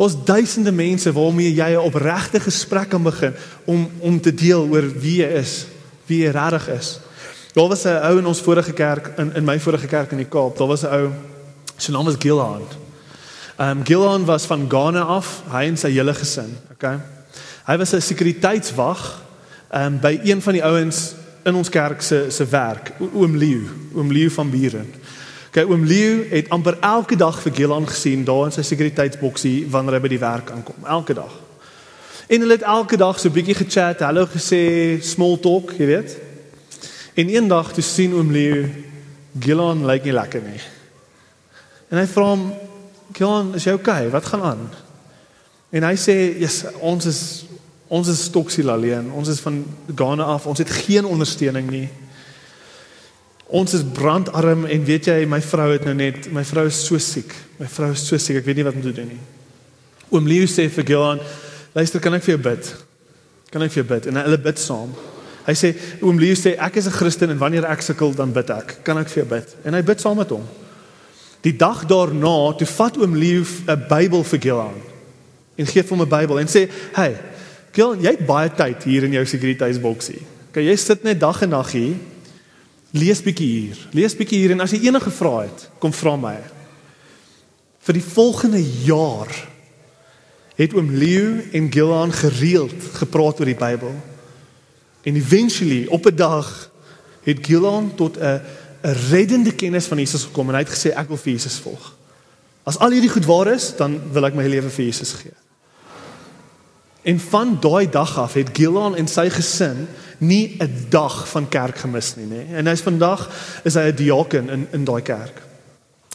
[0.02, 3.34] Daar's duisende mense waarmee jy 'n opregte gesprek kan begin
[3.66, 5.66] om om te deel oor wie jy is,
[6.06, 7.00] wie jy regtig is.
[7.54, 10.30] Daar was 'n ou in ons vorige kerk in in my vorige kerk in die
[10.30, 10.58] Kaap.
[10.58, 11.12] Daar was 'n ou
[11.78, 12.62] sy naam was Gilhan.
[13.58, 17.00] Ehm um, Gilhan was van Ghana af, hy en sy hele gesin, okay?
[17.66, 19.22] Hy was 'n sekuriteitswag
[19.70, 23.62] ehm um, by een van die ouens in ons kerk se se werk, oom Leo,
[23.94, 24.94] oom Leo van Buren.
[25.48, 29.94] Okay, oom Leo het amper elke dag vir Gilhan gesien daar in sy sekuriteitsboksie wanneer
[29.94, 31.32] hy by die werk aankom, elke dag.
[32.28, 36.31] En hulle het elke dag so 'n bietjie gechat, hallo gesê, small talk, jy weet.
[37.14, 38.66] En eendag toe sien oom Leo
[39.40, 40.60] Gilhan lyk nie lekker nie.
[41.92, 42.54] En hy vra hom,
[43.14, 44.10] "Gilhan, is jy okay?
[44.10, 44.70] Wat gaan aan?"
[45.72, 47.46] En hy sê, "Yes, ons is
[47.88, 49.12] ons is stoksiel alleen.
[49.12, 50.46] Ons is van Ghana af.
[50.46, 51.90] Ons het geen ondersteuning nie."
[53.48, 56.98] Ons is brandarm en weet jy my vrou het nou net my vrou is so
[56.98, 57.36] siek.
[57.60, 58.38] My vrou is so siek.
[58.38, 59.20] Ek weet nie wat om te doen nie.
[60.10, 61.20] Oom Leo sê vir Gilhan,
[61.74, 62.76] "Luister, kan ek vir jou bid?
[63.52, 64.96] Kan ek vir jou bid?" En hulle bid saam.
[65.46, 68.50] Hy sê oom Leo sê ek is 'n Christen en wanneer ek sukkel dan bid
[68.50, 68.84] ek.
[68.84, 69.56] Kan ek vir jou bid?
[69.66, 70.44] En hy bid saam met hom.
[71.42, 74.82] Die dag daarna, toe vat oom Leo 'n Bybel vir Gilhan
[75.58, 77.18] en gee hom 'n Bybel en sê, "Hey,
[77.72, 80.22] Gilhan, jy het baie tyd hier in jou sekuriteitsboksie.
[80.52, 81.96] Kan jy sit net dag en nag hier?"
[82.92, 83.78] Lees bietjie hier.
[83.92, 86.38] Lees bietjie hier en as jy enige vrae het, kom vra my.
[87.80, 89.32] Vir die volgende jaar
[90.56, 93.96] het oom Leo en Gilhan gereeld gepraat oor die Bybel.
[95.04, 96.70] En eventually op 'n dag
[97.24, 98.42] het Gilhan tot 'n
[98.82, 101.94] 'n reddende kennis van Jesus gekom en hy het gesê ek wil vir Jesus volg.
[102.64, 105.34] As al hierdie goed waar is, dan wil ek my lewe vir Jesus gee.
[107.02, 109.88] En van daai dag af het Gilhan en sy gesin
[110.18, 112.54] nie 'n dag van kerk gemis nie, nê.
[112.54, 113.30] En hy's vandag
[113.64, 115.42] is hy 'n diaken in in daai kerk.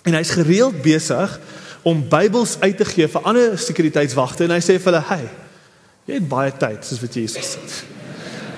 [0.03, 1.41] En hy's gereeld besig
[1.83, 5.29] om Bybels uit te gee vir ander sekuriteitswagte en hy sê vir hulle, "Hey,
[6.05, 7.59] jy het baie tyd soos wat Jesus sê."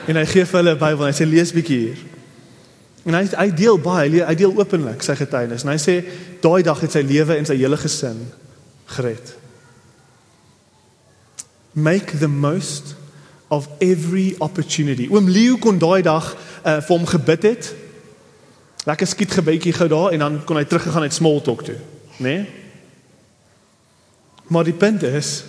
[0.08, 1.98] En hy gee vir hulle 'n Bybel en hy sê lees bietjie hier.
[3.04, 6.04] En hy hy deel baie, hy deel openlik sy getuienis en hy sê
[6.44, 8.20] daai dag het sy lewe en sy hele gesin
[8.96, 9.34] gered.
[11.72, 12.96] Make the most
[13.48, 15.08] of every opportunity.
[15.08, 17.74] Oom Leo kon daai dag uh, vir hom gebid het.
[18.88, 21.76] Lekker skiet gebytjie gou daar en dan kon hy teruggegaan het small talk toe,
[22.18, 22.28] né?
[22.28, 22.46] Nee?
[24.48, 25.44] Maar die punt is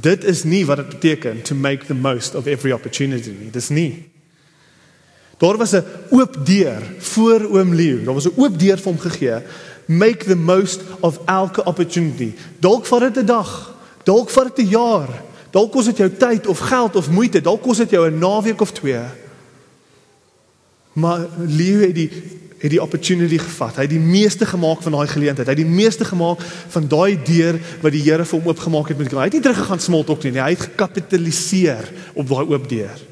[0.00, 3.50] dit is nie wat dit beteken to make the most of every opportunity nie.
[3.50, 4.10] Dis nie.
[5.38, 8.04] Daar was 'n oop deur voor oom Leo.
[8.04, 9.42] Daar was 'n oop deur vir hom gegee.
[9.86, 12.32] Make the most of elke opportunity.
[12.58, 13.74] Dalk vir dit 'n dag,
[14.04, 17.60] dalk vir dit 'n jaar, Dalk kos dit jou tyd of geld of moeite, dalk
[17.62, 19.04] kos dit jou 'n naweek of twee.
[20.92, 22.10] Maar Leo het die
[22.62, 23.76] het die opportunity gevat.
[23.76, 25.48] Hy het die meeste gemaak van daai geleentheid.
[25.48, 26.42] Hy het die meeste gemaak
[26.74, 29.18] van daai deur wat die Here vir hom oopgemaak het met hom.
[29.18, 30.44] Hy het nie teruggegaan smol tok nie, nie.
[30.44, 33.02] Hy het gekapitaliseer op daai oop deur.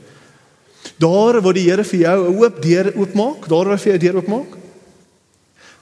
[1.03, 3.99] Daar waar die Here vir jou 'n oop deur oopmaak, daar waar hy vir jou
[3.99, 4.61] 'n deur oopmaak,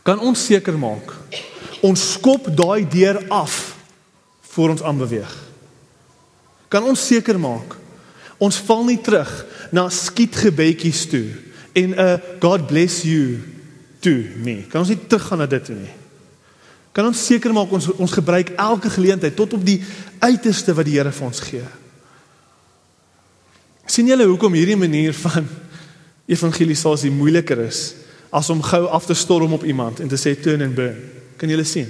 [0.09, 1.13] kan ons seker maak
[1.85, 3.77] ons skop daai deur af
[4.55, 5.35] voor ons aanbeweeg
[6.73, 7.77] kan ons seker maak
[8.41, 9.31] ons val nie terug
[9.75, 11.27] na skietgebedjies toe
[11.77, 13.45] en 'n God bless you
[14.01, 14.63] toe nie.
[14.71, 15.95] Kan ons nie teruggaan na dit toe nie.
[16.97, 19.79] Kan ons seker maak ons ons gebruik elke geleentheid tot op die
[20.19, 21.67] uiterste wat die Here vir ons gee.
[23.89, 25.47] sien julle hoekom hierdie manier van
[26.29, 27.95] evangelisasie moeiliker is
[28.31, 30.99] as om gou af te storm op iemand en te sê turn and burn.
[31.41, 31.89] Kan julle sien?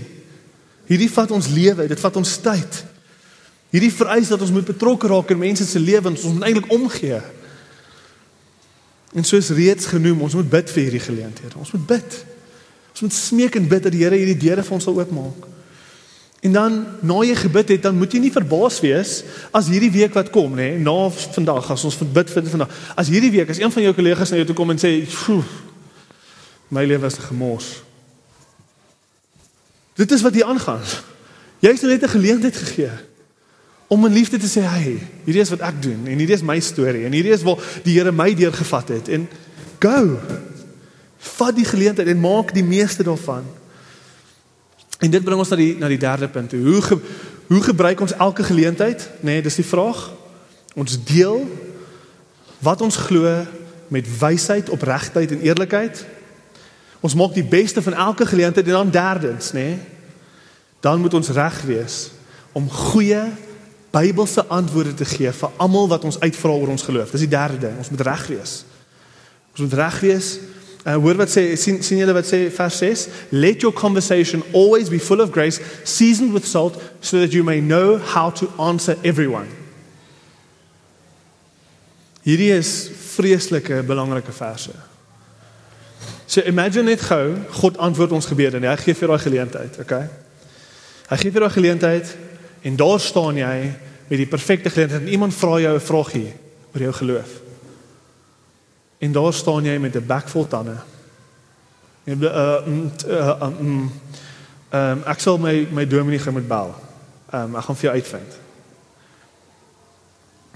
[0.87, 2.79] Hierdie vat ons lewe, dit vat ons tyd.
[3.75, 7.19] Hierdie vereis dat ons moet betrokke raak in mense se lewens, ons moet eintlik omgee.
[9.13, 11.57] En soos reeds genoem, ons moet bid vir hierdie geleenthede.
[11.57, 12.17] Ons moet bid.
[12.93, 15.47] Ons moet smeek en bid dat die Here hierdie deure vir ons sal oopmaak.
[16.45, 19.23] En dan na jy gebid het, dan moet jy nie verbaas wees
[19.55, 22.77] as hierdie week wat kom, nê, na vandag as ons bid vir vandag.
[22.95, 24.93] As hierdie week as een van jou kollegas na jou toe kom en sê,
[26.71, 27.83] "My lewe is gemors."
[29.97, 30.83] Dit is wat hier aangaan.
[31.59, 33.08] Jy het net 'n geleentheid gegee
[33.89, 36.61] om in liefde te sê, "Hey, hierdie is wat ek doen en hierdie is my
[36.61, 39.29] storie en hierdie is waar die Here my deurgevat het." En
[39.79, 40.19] go.
[41.19, 43.45] Vat die geleentheid en maak die meeste daarvan.
[44.99, 46.53] En dit bring ons na die na die derde punt.
[46.53, 46.99] Hoe ge,
[47.47, 49.11] hoe gebruik ons elke geleentheid?
[49.21, 50.13] Nê, nee, dis die vraag.
[50.75, 51.49] Ons deel
[52.59, 53.47] wat ons glo
[53.89, 56.07] met wysheid, opregtheid en eerlikheid.
[57.01, 59.61] Ons maak die beste van elke geleentheid en dan derdens, nê?
[59.61, 59.79] Nee,
[60.81, 62.11] dan moet ons reg wees
[62.53, 63.23] om goeie
[63.91, 67.11] Bybelse antwoorde te gee vir almal wat ons uitvra oor ons geloof.
[67.11, 67.79] Dis die derde ding.
[67.81, 68.55] Ons moet reg wees.
[69.55, 70.37] Ons moet reg wees
[70.89, 73.01] Uh, hoor wat sê sien sien julle wat sê vers 6
[73.35, 77.61] let your conversation always be full of grace seasoned with salt so that you may
[77.61, 79.51] know how to answer everyone
[82.23, 82.71] Hierdie is
[83.17, 84.73] vreeslike belangrike verse
[86.29, 90.07] So imagine net gou God antwoord ons gebede en hy gee vir daai geleentheid okay
[91.11, 92.15] Hy gee vir daai geleentheid
[92.63, 93.75] en daar staan jy
[94.09, 96.33] met die perfekte geleentheid en iemand vra jou 'n vraagie
[96.75, 97.49] oor jou geloof
[98.99, 100.77] En daar staan jy met 'n bek vol tande.
[102.05, 103.93] En uh um
[104.73, 106.75] um ek sal my my dominee gaan met bel.
[107.35, 108.39] Um ek gaan vir jou uitvind.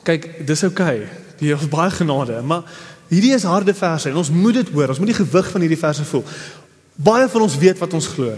[0.03, 0.97] Kyk, dis oukei.
[0.97, 1.09] Okay.
[1.39, 2.63] Die is baie genade, maar
[3.09, 4.89] hierdie is harde verse en ons moet dit hoor.
[4.89, 6.25] Ons moet die gewig van hierdie verse voel.
[6.95, 8.35] Baie van ons weet wat ons glo.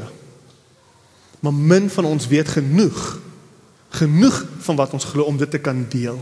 [1.40, 3.18] Maar min van ons weet genoeg
[4.00, 6.18] genoeg van wat ons glo om dit te kan deel.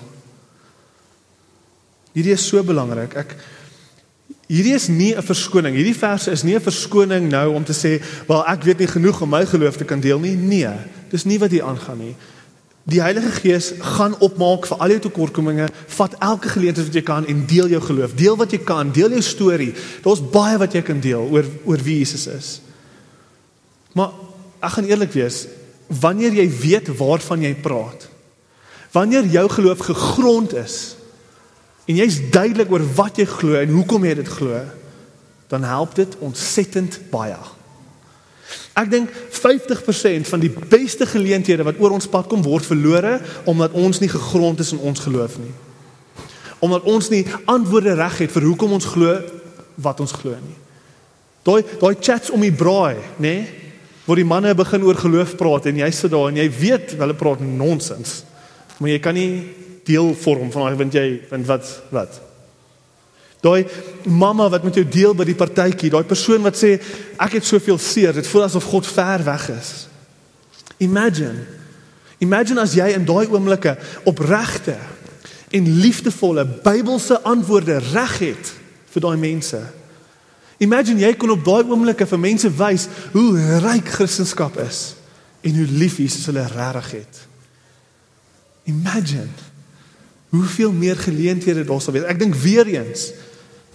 [2.13, 3.17] Hierdie is so belangrik.
[3.17, 3.37] Ek
[4.53, 5.75] Hierdie is nie 'n verskoning.
[5.75, 9.21] Hierdie verse is nie 'n verskoning nou om te sê, "Wel, ek weet nie genoeg
[9.23, 10.77] om my geloof te kan deel nie." Nee,
[11.09, 12.17] dis nie wat hier aangaan nie.
[12.85, 15.69] Die Heilige Gees gaan opmaak vir al jou tekortkominge.
[15.87, 18.15] Vat elke geleentheid wat jy kan en deel jou geloof.
[18.15, 19.75] Deel wat jy kan, deel jou storie.
[20.03, 22.61] Daar's baie wat jy kan deel oor oor wie Jesus is.
[23.95, 24.11] Maar
[24.61, 25.47] ek gaan eerlik wees,
[26.01, 28.09] wanneer jy weet waarvan jy praat,
[28.93, 30.77] wanneer jou geloof gegrond is
[31.89, 34.61] en jy's duidelik oor wat jy glo en hoekom jy dit glo,
[35.51, 37.37] dan help dit ontsettend baie.
[38.79, 43.19] Ek dink 50% van die beste geleenthede wat oor ons pad kom word verlore
[43.49, 45.53] omdat ons nie gegrond is in ons geloof nie.
[46.63, 49.19] Omdat ons nie antwoorde reg het vir hoekom ons glo
[49.83, 50.59] wat ons glo nie.
[51.43, 53.35] Daai daai chats om die braai, nê?
[53.43, 53.62] Nee,
[54.05, 57.15] waar die manne begin oor geloof praat en jy sit daar en jy weet hulle
[57.15, 58.23] praat nonsens.
[58.79, 59.33] Maar jy kan nie
[59.87, 62.21] deel vorm van daai want jy want wat wat
[63.43, 63.67] Daai
[64.07, 66.77] mamma wat met jou deel by die partytjie, daai persoon wat sê
[67.19, 69.71] ek het soveel seer, dit voel asof God ver weg is.
[70.79, 71.43] Imagine.
[72.23, 73.75] Imagine as jy in daai oomblikke
[74.07, 74.77] opregte
[75.53, 78.53] en liefdevolle Bybelse antwoorde reg het
[78.95, 79.59] vir daai mense.
[80.63, 84.83] Imagine jy kon op daai oomblikke vir mense wys hoe ryk Christendom is
[85.43, 87.23] en hoe lief Jesus hulle regtig het.
[88.71, 89.27] Imagine
[90.33, 92.07] hoeveel meer geleenthede daar sal wees.
[92.09, 93.11] Ek dink weer eens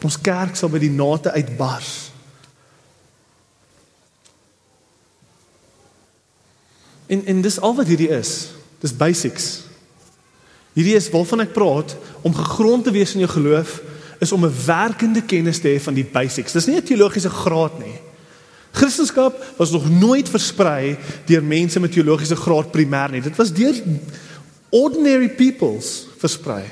[0.06, 2.12] ons kerk sal by die nate uitbars.
[7.12, 8.54] En en dis al wat hierdie is.
[8.84, 9.48] Dis basics.
[10.78, 13.80] Hierdie is waarvan ek praat om gegrond te wees in jou geloof
[14.20, 16.52] is om 'n werkende kennis te hê van die basics.
[16.52, 18.00] Dis nie 'n teologiese graad nie.
[18.72, 23.22] Christendom was nog nooit versprei deur mense met teologiese graad primêr nie.
[23.22, 23.76] Dit was deur
[24.70, 26.64] ordinary peoples versprei.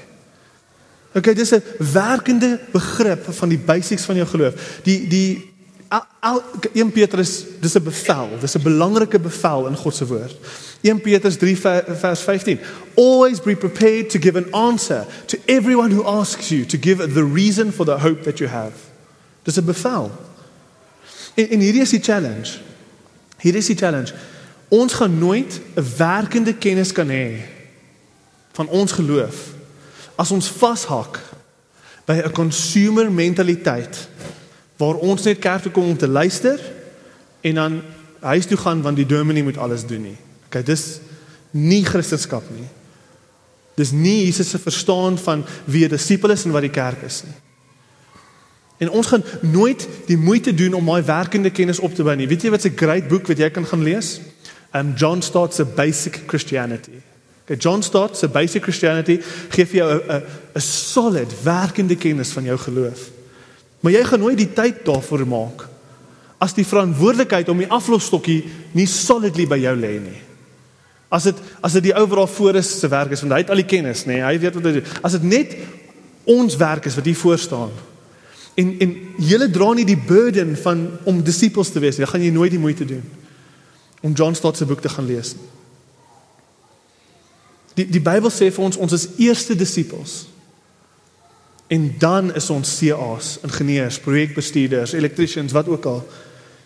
[1.15, 4.53] Okay, dis 'n werkende begrip van die basics van jou geloof.
[4.83, 5.53] Die die
[5.87, 6.41] al, al
[6.73, 10.35] 1 Petrus, dis 'n bevel, dis 'n belangrike bevel in God se woord.
[10.85, 11.55] 1 Petrus 3
[11.87, 12.59] vers 15.
[12.95, 17.23] Always be prepared to give an answer to everyone who asks you to give the
[17.23, 18.73] reason for the hope that you have.
[19.43, 20.11] Dis 'n bevel.
[21.33, 22.59] En, en hierdie is die challenge.
[23.37, 24.13] Hierdie is die challenge.
[24.67, 27.41] Ons gaan nooit 'n werkende kennis kan hê
[28.51, 29.53] van ons geloof
[30.15, 31.19] as ons vashak
[32.05, 34.07] by 'n consumer mentaliteit
[34.77, 36.59] waar ons net kerk toe kom om te luister
[37.41, 37.81] en dan
[38.19, 40.17] huis toe gaan want die dominee moet alles doen nie.
[40.55, 41.01] Okay, dis
[41.51, 42.69] nie Christendom nie.
[43.75, 47.23] Dis nie Jesus se verstaan van wie 'n disipel is en wat die kerk is
[47.23, 47.35] nie.
[48.77, 52.27] En ons gaan nooit die moeite doen om daai werkende kennis op te bou nie.
[52.27, 54.21] Weet jy wat 'n great boek wat jy kan gaan lees?
[54.73, 57.01] Um John Stott's A Basic Christianity.
[57.43, 60.23] Okay, John Stott se Basic Christianity gee vir jou 'n
[60.55, 63.11] 'n solid werkende kennis van jou geloof.
[63.79, 65.67] Maar jy gaan nooit die tyd daarvoor maak
[66.37, 70.21] as die verantwoordelikheid om die aflosstokkie nie solidly by jou lê nie.
[71.15, 73.61] As dit as dit die overal voor is se werk is want hy het al
[73.61, 74.19] die kennis, nê?
[74.19, 74.93] Nee, hy weet wat hy doen.
[75.05, 75.55] As dit net
[76.35, 77.71] ons werk is wat hier voor staan.
[78.59, 81.99] En en julle dra nie die burden van om disippels te wees.
[82.01, 83.03] Jy gaan jy nooit die moeite doen
[84.05, 85.51] om John Stott se boek te gaan lees nie.
[87.75, 90.25] Die die Bybel sê vir ons ons is eerste disippels.
[91.67, 96.03] En dan is ons CA's, ingenieurs, projekbestuurders, elektriesiens, wat ook al.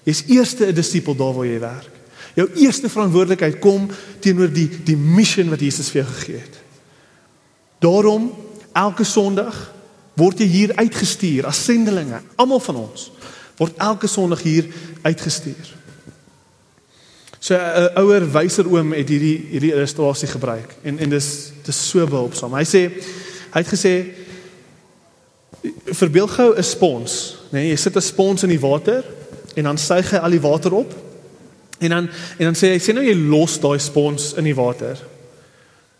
[0.04, 1.99] Jy's eerste 'n disipel daar waar jy werk.
[2.40, 3.90] Jou eerste verantwoordelikheid kom
[4.24, 6.60] teenoor die die missie wat Jesus vir jou gegee het.
[7.84, 8.30] Daarom
[8.76, 9.58] elke Sondag
[10.20, 12.22] word jy hier uitgestuur as sendelinge.
[12.40, 13.10] Almal van ons
[13.60, 14.70] word elke Sondag hier
[15.04, 15.76] uitgestuur.
[17.40, 22.08] So 'n ouer wyser oom het hierdie hierdie illustrasie gebruik en en dis dis so
[22.08, 22.54] behulpsaam.
[22.54, 22.82] Hy sê
[23.52, 23.94] hy het gesê
[25.92, 27.60] verbeel gou 'n spons, nê?
[27.60, 29.04] Nee, jy sit 'n spons in die water
[29.56, 31.09] en dan suig hy al die water op.
[31.80, 35.00] En dan en dan sê hy sê nou jy los daai spons in die water.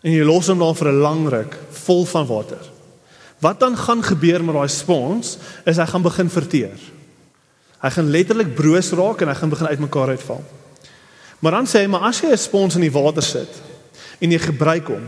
[0.04, 1.56] En jy los hom dan vir 'n lang ruk
[1.86, 2.62] vol van water.
[3.40, 6.78] Wat dan gaan gebeur met daai spons is hy gaan begin verteer.
[7.80, 10.44] Hy gaan letterlik broos raak en hy gaan begin uitmekaar uitval.
[11.40, 13.48] Maar dan sê hy maar as jy 'n spons in die water sit
[14.20, 15.06] en jy gebruik hom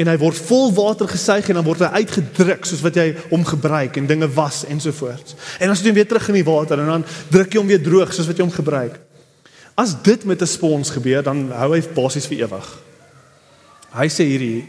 [0.00, 3.44] en hy word vol water gesuig en dan word hy uitgedruk soos wat jy hom
[3.44, 5.34] gebruik en dinge was ensovoorts.
[5.60, 8.12] En sit jy weer terug in die water en dan druk jy hom weer droog
[8.12, 8.96] soos wat jy hom gebruik.
[9.80, 12.68] As dit met 'n spons gebeur, dan hou hy basies vir ewig.
[13.90, 14.68] Hy sê hierdie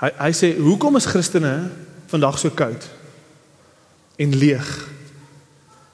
[0.00, 1.70] hy hy sê hoekom is Christene
[2.06, 2.86] vandag so koud
[4.16, 4.68] en leeg?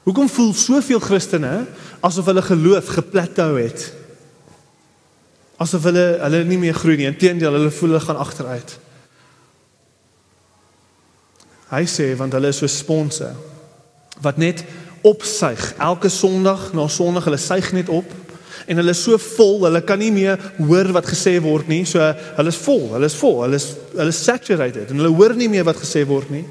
[0.07, 1.67] Hoekom voel soveel Christene
[2.01, 3.93] asof hulle geloof geplateau het.
[5.59, 7.09] Asof hulle hulle nie meer groei nie.
[7.11, 8.79] Inteendeel, hulle voel hulle gaan agteruit.
[11.73, 13.33] Hy sê want hulle is so sponse
[14.23, 14.63] wat net
[15.07, 18.15] opsuig elke Sondag na Sondag hulle suig net op
[18.67, 21.85] en hulle is so vol, hulle kan nie meer hoor wat gesê word nie.
[21.87, 25.37] So hulle is vol, hulle is vol, hulle is hulle is saturated en hulle hoor
[25.39, 26.43] nie meer wat gesê word nie.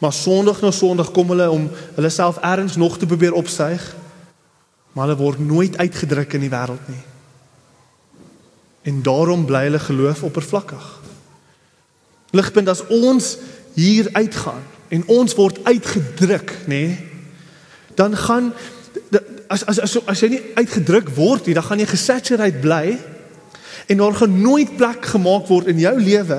[0.00, 1.68] Maar Sondag na Sondag kom hulle om
[1.98, 3.84] hulle self ergens nog te probeer opsuig
[4.94, 7.02] maar hulle word nooit uitgedruk in die wêreld nie.
[8.86, 10.84] En daarom bly hulle geloof oppervlakkig.
[12.30, 13.34] Ligpunt as ons
[13.74, 14.62] hier uitgaan
[14.94, 16.84] en ons word uitgedruk, nê?
[17.94, 18.52] Dan gaan
[19.48, 22.98] as as as as jy nie uitgedruk word nie, dan gaan jy gesatureerd bly
[23.90, 26.38] en daar gaan nooit plek gemaak word in jou lewe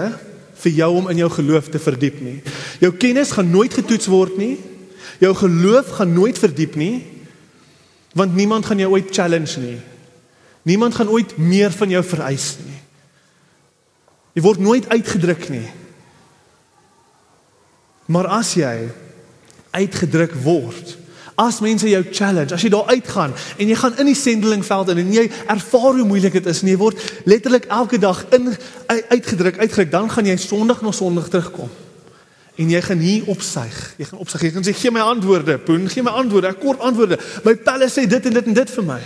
[0.66, 2.39] vir jou om in jou geloof te verdiep nie.
[2.82, 4.56] Jou kennis gaan nooit getoets word nie.
[5.22, 7.16] Jou geloof gaan nooit verdiep nie
[8.16, 9.80] Want niemand gaan jou ooit challenge nie.
[10.62, 12.78] Niemand gaan ooit meer van jou vereis nie.
[14.36, 15.68] Jy word nooit uitgedruk nie.
[18.08, 18.88] Maar as jy
[19.76, 20.95] uitgedruk word,
[21.36, 25.02] as mense jou challenge, as jy daar uitgaan en jy gaan in die sendelingveld in
[25.04, 28.54] en jy ervaar hoe moeilik dit is en jy word letterlik elke dag in
[29.12, 31.72] uitgedruk, uitgedruk, dan gaan jy Sondag na Sondag terugkom.
[32.56, 33.76] En jy gaan hier opsuig.
[34.00, 34.46] Jy gaan opsuig.
[34.48, 35.58] Jy gaan sê gee my antwoorde.
[35.60, 36.54] Poen, gee my antwoorde.
[36.54, 37.18] Ek kort antwoorde.
[37.44, 39.00] My pelle sê dit en dit en dit vir my.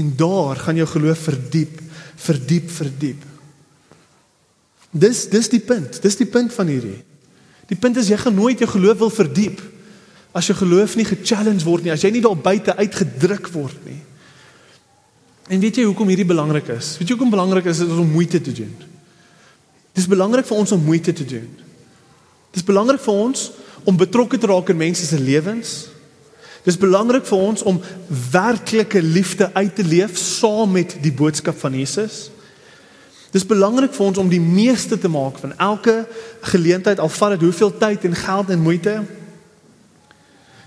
[0.00, 1.82] En daar gaan jou geloof verdiep,
[2.24, 3.26] verdiep, verdiep.
[4.96, 6.00] Dis dis die punt.
[6.00, 7.02] Dis die punt van hierdie.
[7.68, 9.60] Die punt is jy gaan nooit jou geloof wil verdiep
[10.32, 14.00] as jou geloof nie ge-challenge word nie, as jy nie daar buite uitgedruk word nie.
[15.48, 16.96] En weet jy hoekom hierdie belangrik is?
[16.98, 18.74] Weet jy hoekom belangrik is dit om moeite te doen?
[19.96, 21.48] Dis belangrik vir ons om moeite te doen.
[22.54, 23.48] Dis belangrik vir ons
[23.88, 25.88] om betrokke te raak in mense se lewens.
[26.66, 27.80] Dis belangrik vir ons om
[28.32, 32.28] werklike liefde uit te leef saam met die boodskap van Jesus.
[33.32, 36.02] Dis belangrik vir ons om die meeste te maak van elke
[36.52, 38.94] geleentheid al vat dit hoeveel tyd en geld en moeite.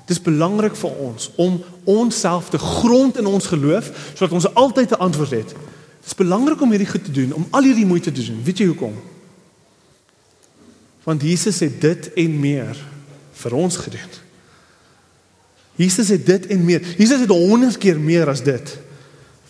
[0.06, 5.04] Dis belangrik vir ons om onsself te grond in ons geloof sodat ons altyd 'n
[5.08, 5.56] antwoord het.
[6.04, 8.44] Dis belangrik om hierdie goed te doen, om al hierdie moeite te doen.
[8.44, 8.96] Weet jy hoekom?
[11.04, 12.78] Want Jesus het dit en meer
[13.32, 14.12] vir ons gedoen.
[15.76, 16.82] Jesus het dit en meer.
[16.98, 18.80] Jesus het 100 keer meer as dit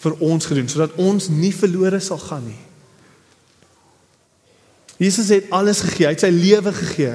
[0.02, 2.60] vir ons gedoen sodat ons nie verlore sal gaan nie.
[5.02, 7.14] Jesus het alles gegee, hy het sy lewe gegee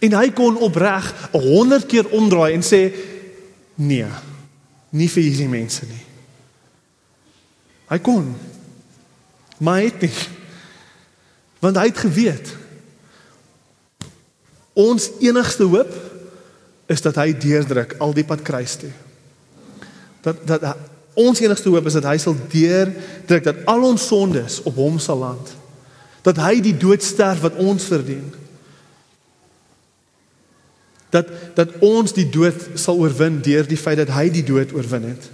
[0.00, 2.82] en hy kon opreg 100 keer omdraai en sê
[3.76, 4.08] nee,
[4.96, 6.04] nie vir hierdie mense nie.
[7.90, 8.30] Hy kon
[9.58, 10.16] maar hy het nie
[11.64, 12.50] want hy het geweet
[14.76, 15.92] Ons enigste hoop
[16.92, 18.92] is dat hy deurdruk al die pad kruis toe.
[20.20, 20.66] Dat dat
[21.16, 25.22] ons enigste hoop is dat hy sal deurdruk dat al ons sondes op hom sal
[25.24, 25.54] land.
[26.26, 28.26] Dat hy die dood sterf wat ons verdien.
[31.16, 35.08] Dat dat ons die dood sal oorwin deur die feit dat hy die dood oorwin
[35.10, 35.30] het.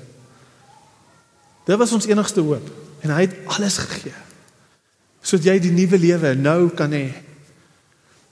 [1.66, 2.70] Dit was ons enigste hoop
[3.02, 4.14] en hy het alles gegee.
[5.22, 7.08] Sodat jy die nuwe lewe nou kan hê.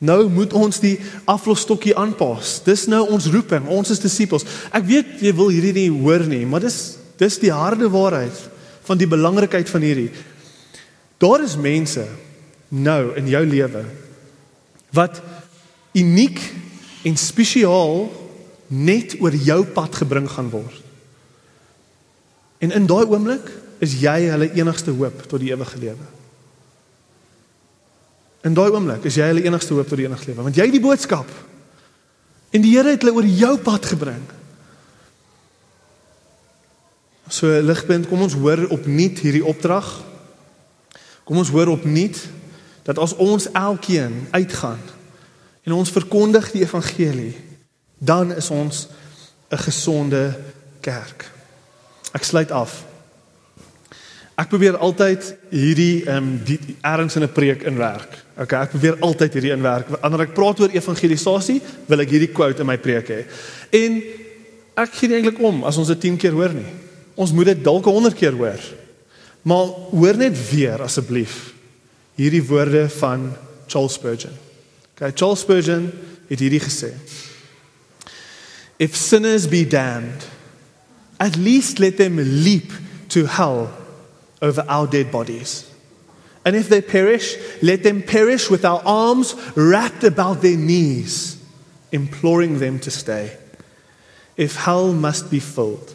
[0.01, 0.97] Nou moet ons die
[1.29, 2.59] aflosstokkie aanpas.
[2.65, 3.67] Dis nou ons roeping.
[3.69, 4.47] Ons is disippels.
[4.73, 8.37] Ek weet jy wil hierdie nie hoor nie, maar dis dis die harde waarheid
[8.89, 10.09] van die belangrikheid van hierdie.
[11.21, 12.07] Daar is mense
[12.73, 13.85] nou in jou lewe
[14.97, 15.21] wat
[15.93, 16.41] uniek
[17.03, 18.09] en spesiaal
[18.71, 20.81] net oor jou pad gebring gaan word.
[22.61, 23.49] En in daai oomblik
[23.81, 26.09] is jy hulle enigste hoop tot die ewige lewe.
[28.45, 30.77] In daai oomblik is jy hulle enigste hoop tot die ewige lewe, want jy het
[30.77, 31.33] die boodskap.
[32.51, 34.23] En die Here het hulle oor jou pad gebring.
[37.31, 39.89] So ligpunt, kom ons hoor opnuut hierdie opdrag.
[41.25, 42.19] Kom ons hoor opnuut
[42.85, 44.81] dat as ons elkeen uitgaan
[45.71, 47.35] en ons verkondig die evangelie,
[47.99, 48.89] dan is ons
[49.51, 50.35] 'n gesonde
[50.81, 51.31] kerk.
[52.13, 52.85] Ek sluit af.
[54.35, 58.25] Ek probeer altyd hierdie ehm um, die erns in 'n preek inwerk.
[58.39, 59.89] Okay, ek probeer altyd hierdie inwerk.
[60.01, 63.25] Wanneer ek praat oor evangelisasie, wil ek hierdie quote in my preek hê.
[63.71, 64.03] En
[64.75, 66.73] ek gee eintlik om as ons dit 10 keer hoor nie.
[67.15, 68.61] Ons moet dit dalk 100 keer hoor.
[69.43, 71.53] Maar hoor net weer asseblief
[72.17, 73.33] hierdie woorde van
[73.67, 74.50] Charles Spurgeon.
[75.01, 75.93] Okay, Charles Spurgeon
[76.29, 76.93] het hierdie gesê:
[78.77, 80.27] If sinners be damned,
[81.19, 82.73] at least let them leap
[83.09, 83.71] to hell
[84.43, 85.65] over our dead bodies.
[86.45, 91.37] And if they perish, let them perish with our arms wrapped about their knees,
[91.93, 93.37] imploring them to stay.
[94.37, 95.95] If hell must be filled,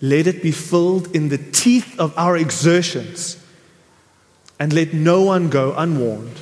[0.00, 3.36] let it be filled in the teeth of our exertions
[4.58, 6.38] and let no one go unwarned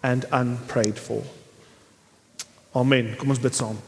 [0.00, 1.22] and unprayed for.
[2.72, 3.16] Amen.
[3.16, 3.78] Kom ons bid saam.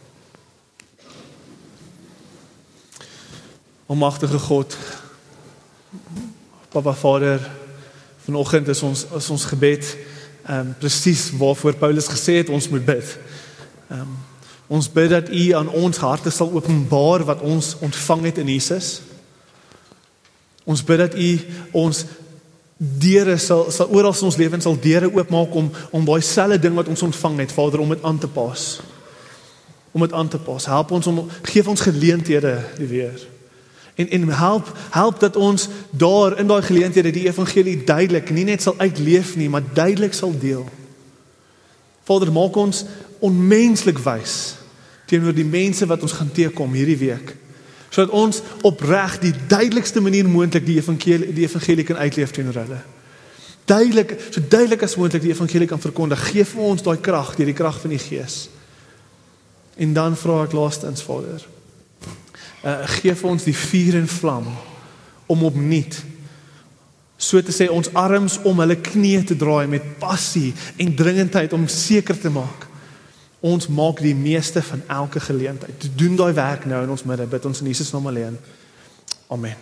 [3.87, 4.77] Almagtige God,
[6.73, 7.51] Papa Vader,
[8.25, 9.85] vanoggend is ons is ons gebed
[10.43, 13.17] ehm um, presies waarvoor Paulus gesê het ons moet bid.
[13.89, 14.19] Ehm um,
[14.73, 19.03] ons bid dat U aan ons harte sal openbaar wat ons ontvang het in Jesus.
[20.65, 21.31] Ons bid dat U
[21.73, 22.05] ons
[22.83, 26.75] deure sal sal oral in ons lewens sal deure oopmaak om om daai selfde ding
[26.75, 28.81] wat ons ontvang het, Vader, om dit aan te pas.
[29.93, 30.67] Om dit aan te pas.
[30.67, 33.29] Help ons om gee ons geleenthede die weer.
[33.95, 38.63] En en help help dat ons daar in daai geleenthede die evangelie duidelik nie net
[38.63, 40.67] sal uitleef nie, maar duidelik sal deel.
[42.05, 42.85] Vader, maak ons
[43.23, 44.57] onmenslik wys
[45.07, 47.37] teenoor die mense wat ons gaan teekom hierdie week
[47.93, 52.81] sodat ons opreg die duidelikste manier moontlik die evangelie die evangelie kan uitleef teenoor hulle.
[53.69, 56.23] Duidelik, so duidelik as moontlik die evangelie kan verkondig.
[56.33, 58.49] Geef vir ons daai krag, deur die krag van die Gees.
[59.77, 61.45] En dan vra ek laastens Vader.
[62.65, 64.49] Uh gee vir ons die vuur en vlam
[65.31, 66.01] om opnuut
[67.23, 70.51] so te sê ons arms om hulle knieë te draai met passie
[70.83, 72.67] en dringendheid om seker te maak
[73.43, 75.91] Ons maak die meeste van elke geleentheid.
[75.99, 77.27] Doen daai werk nou in ons midde.
[77.27, 78.39] Bid ons in Jesus naam alleen.
[79.35, 79.57] Amen.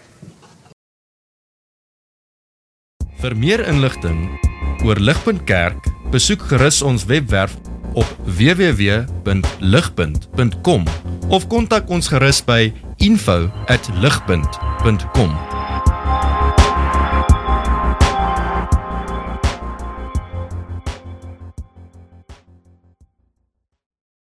[3.20, 4.38] Vir meer inligting
[4.84, 7.56] oor Ligpunt Kerk, besoek gerus ons webwerf
[7.92, 10.84] op www.ligpunt.com
[11.28, 15.59] of kontak ons gerus by info@ligpunt.com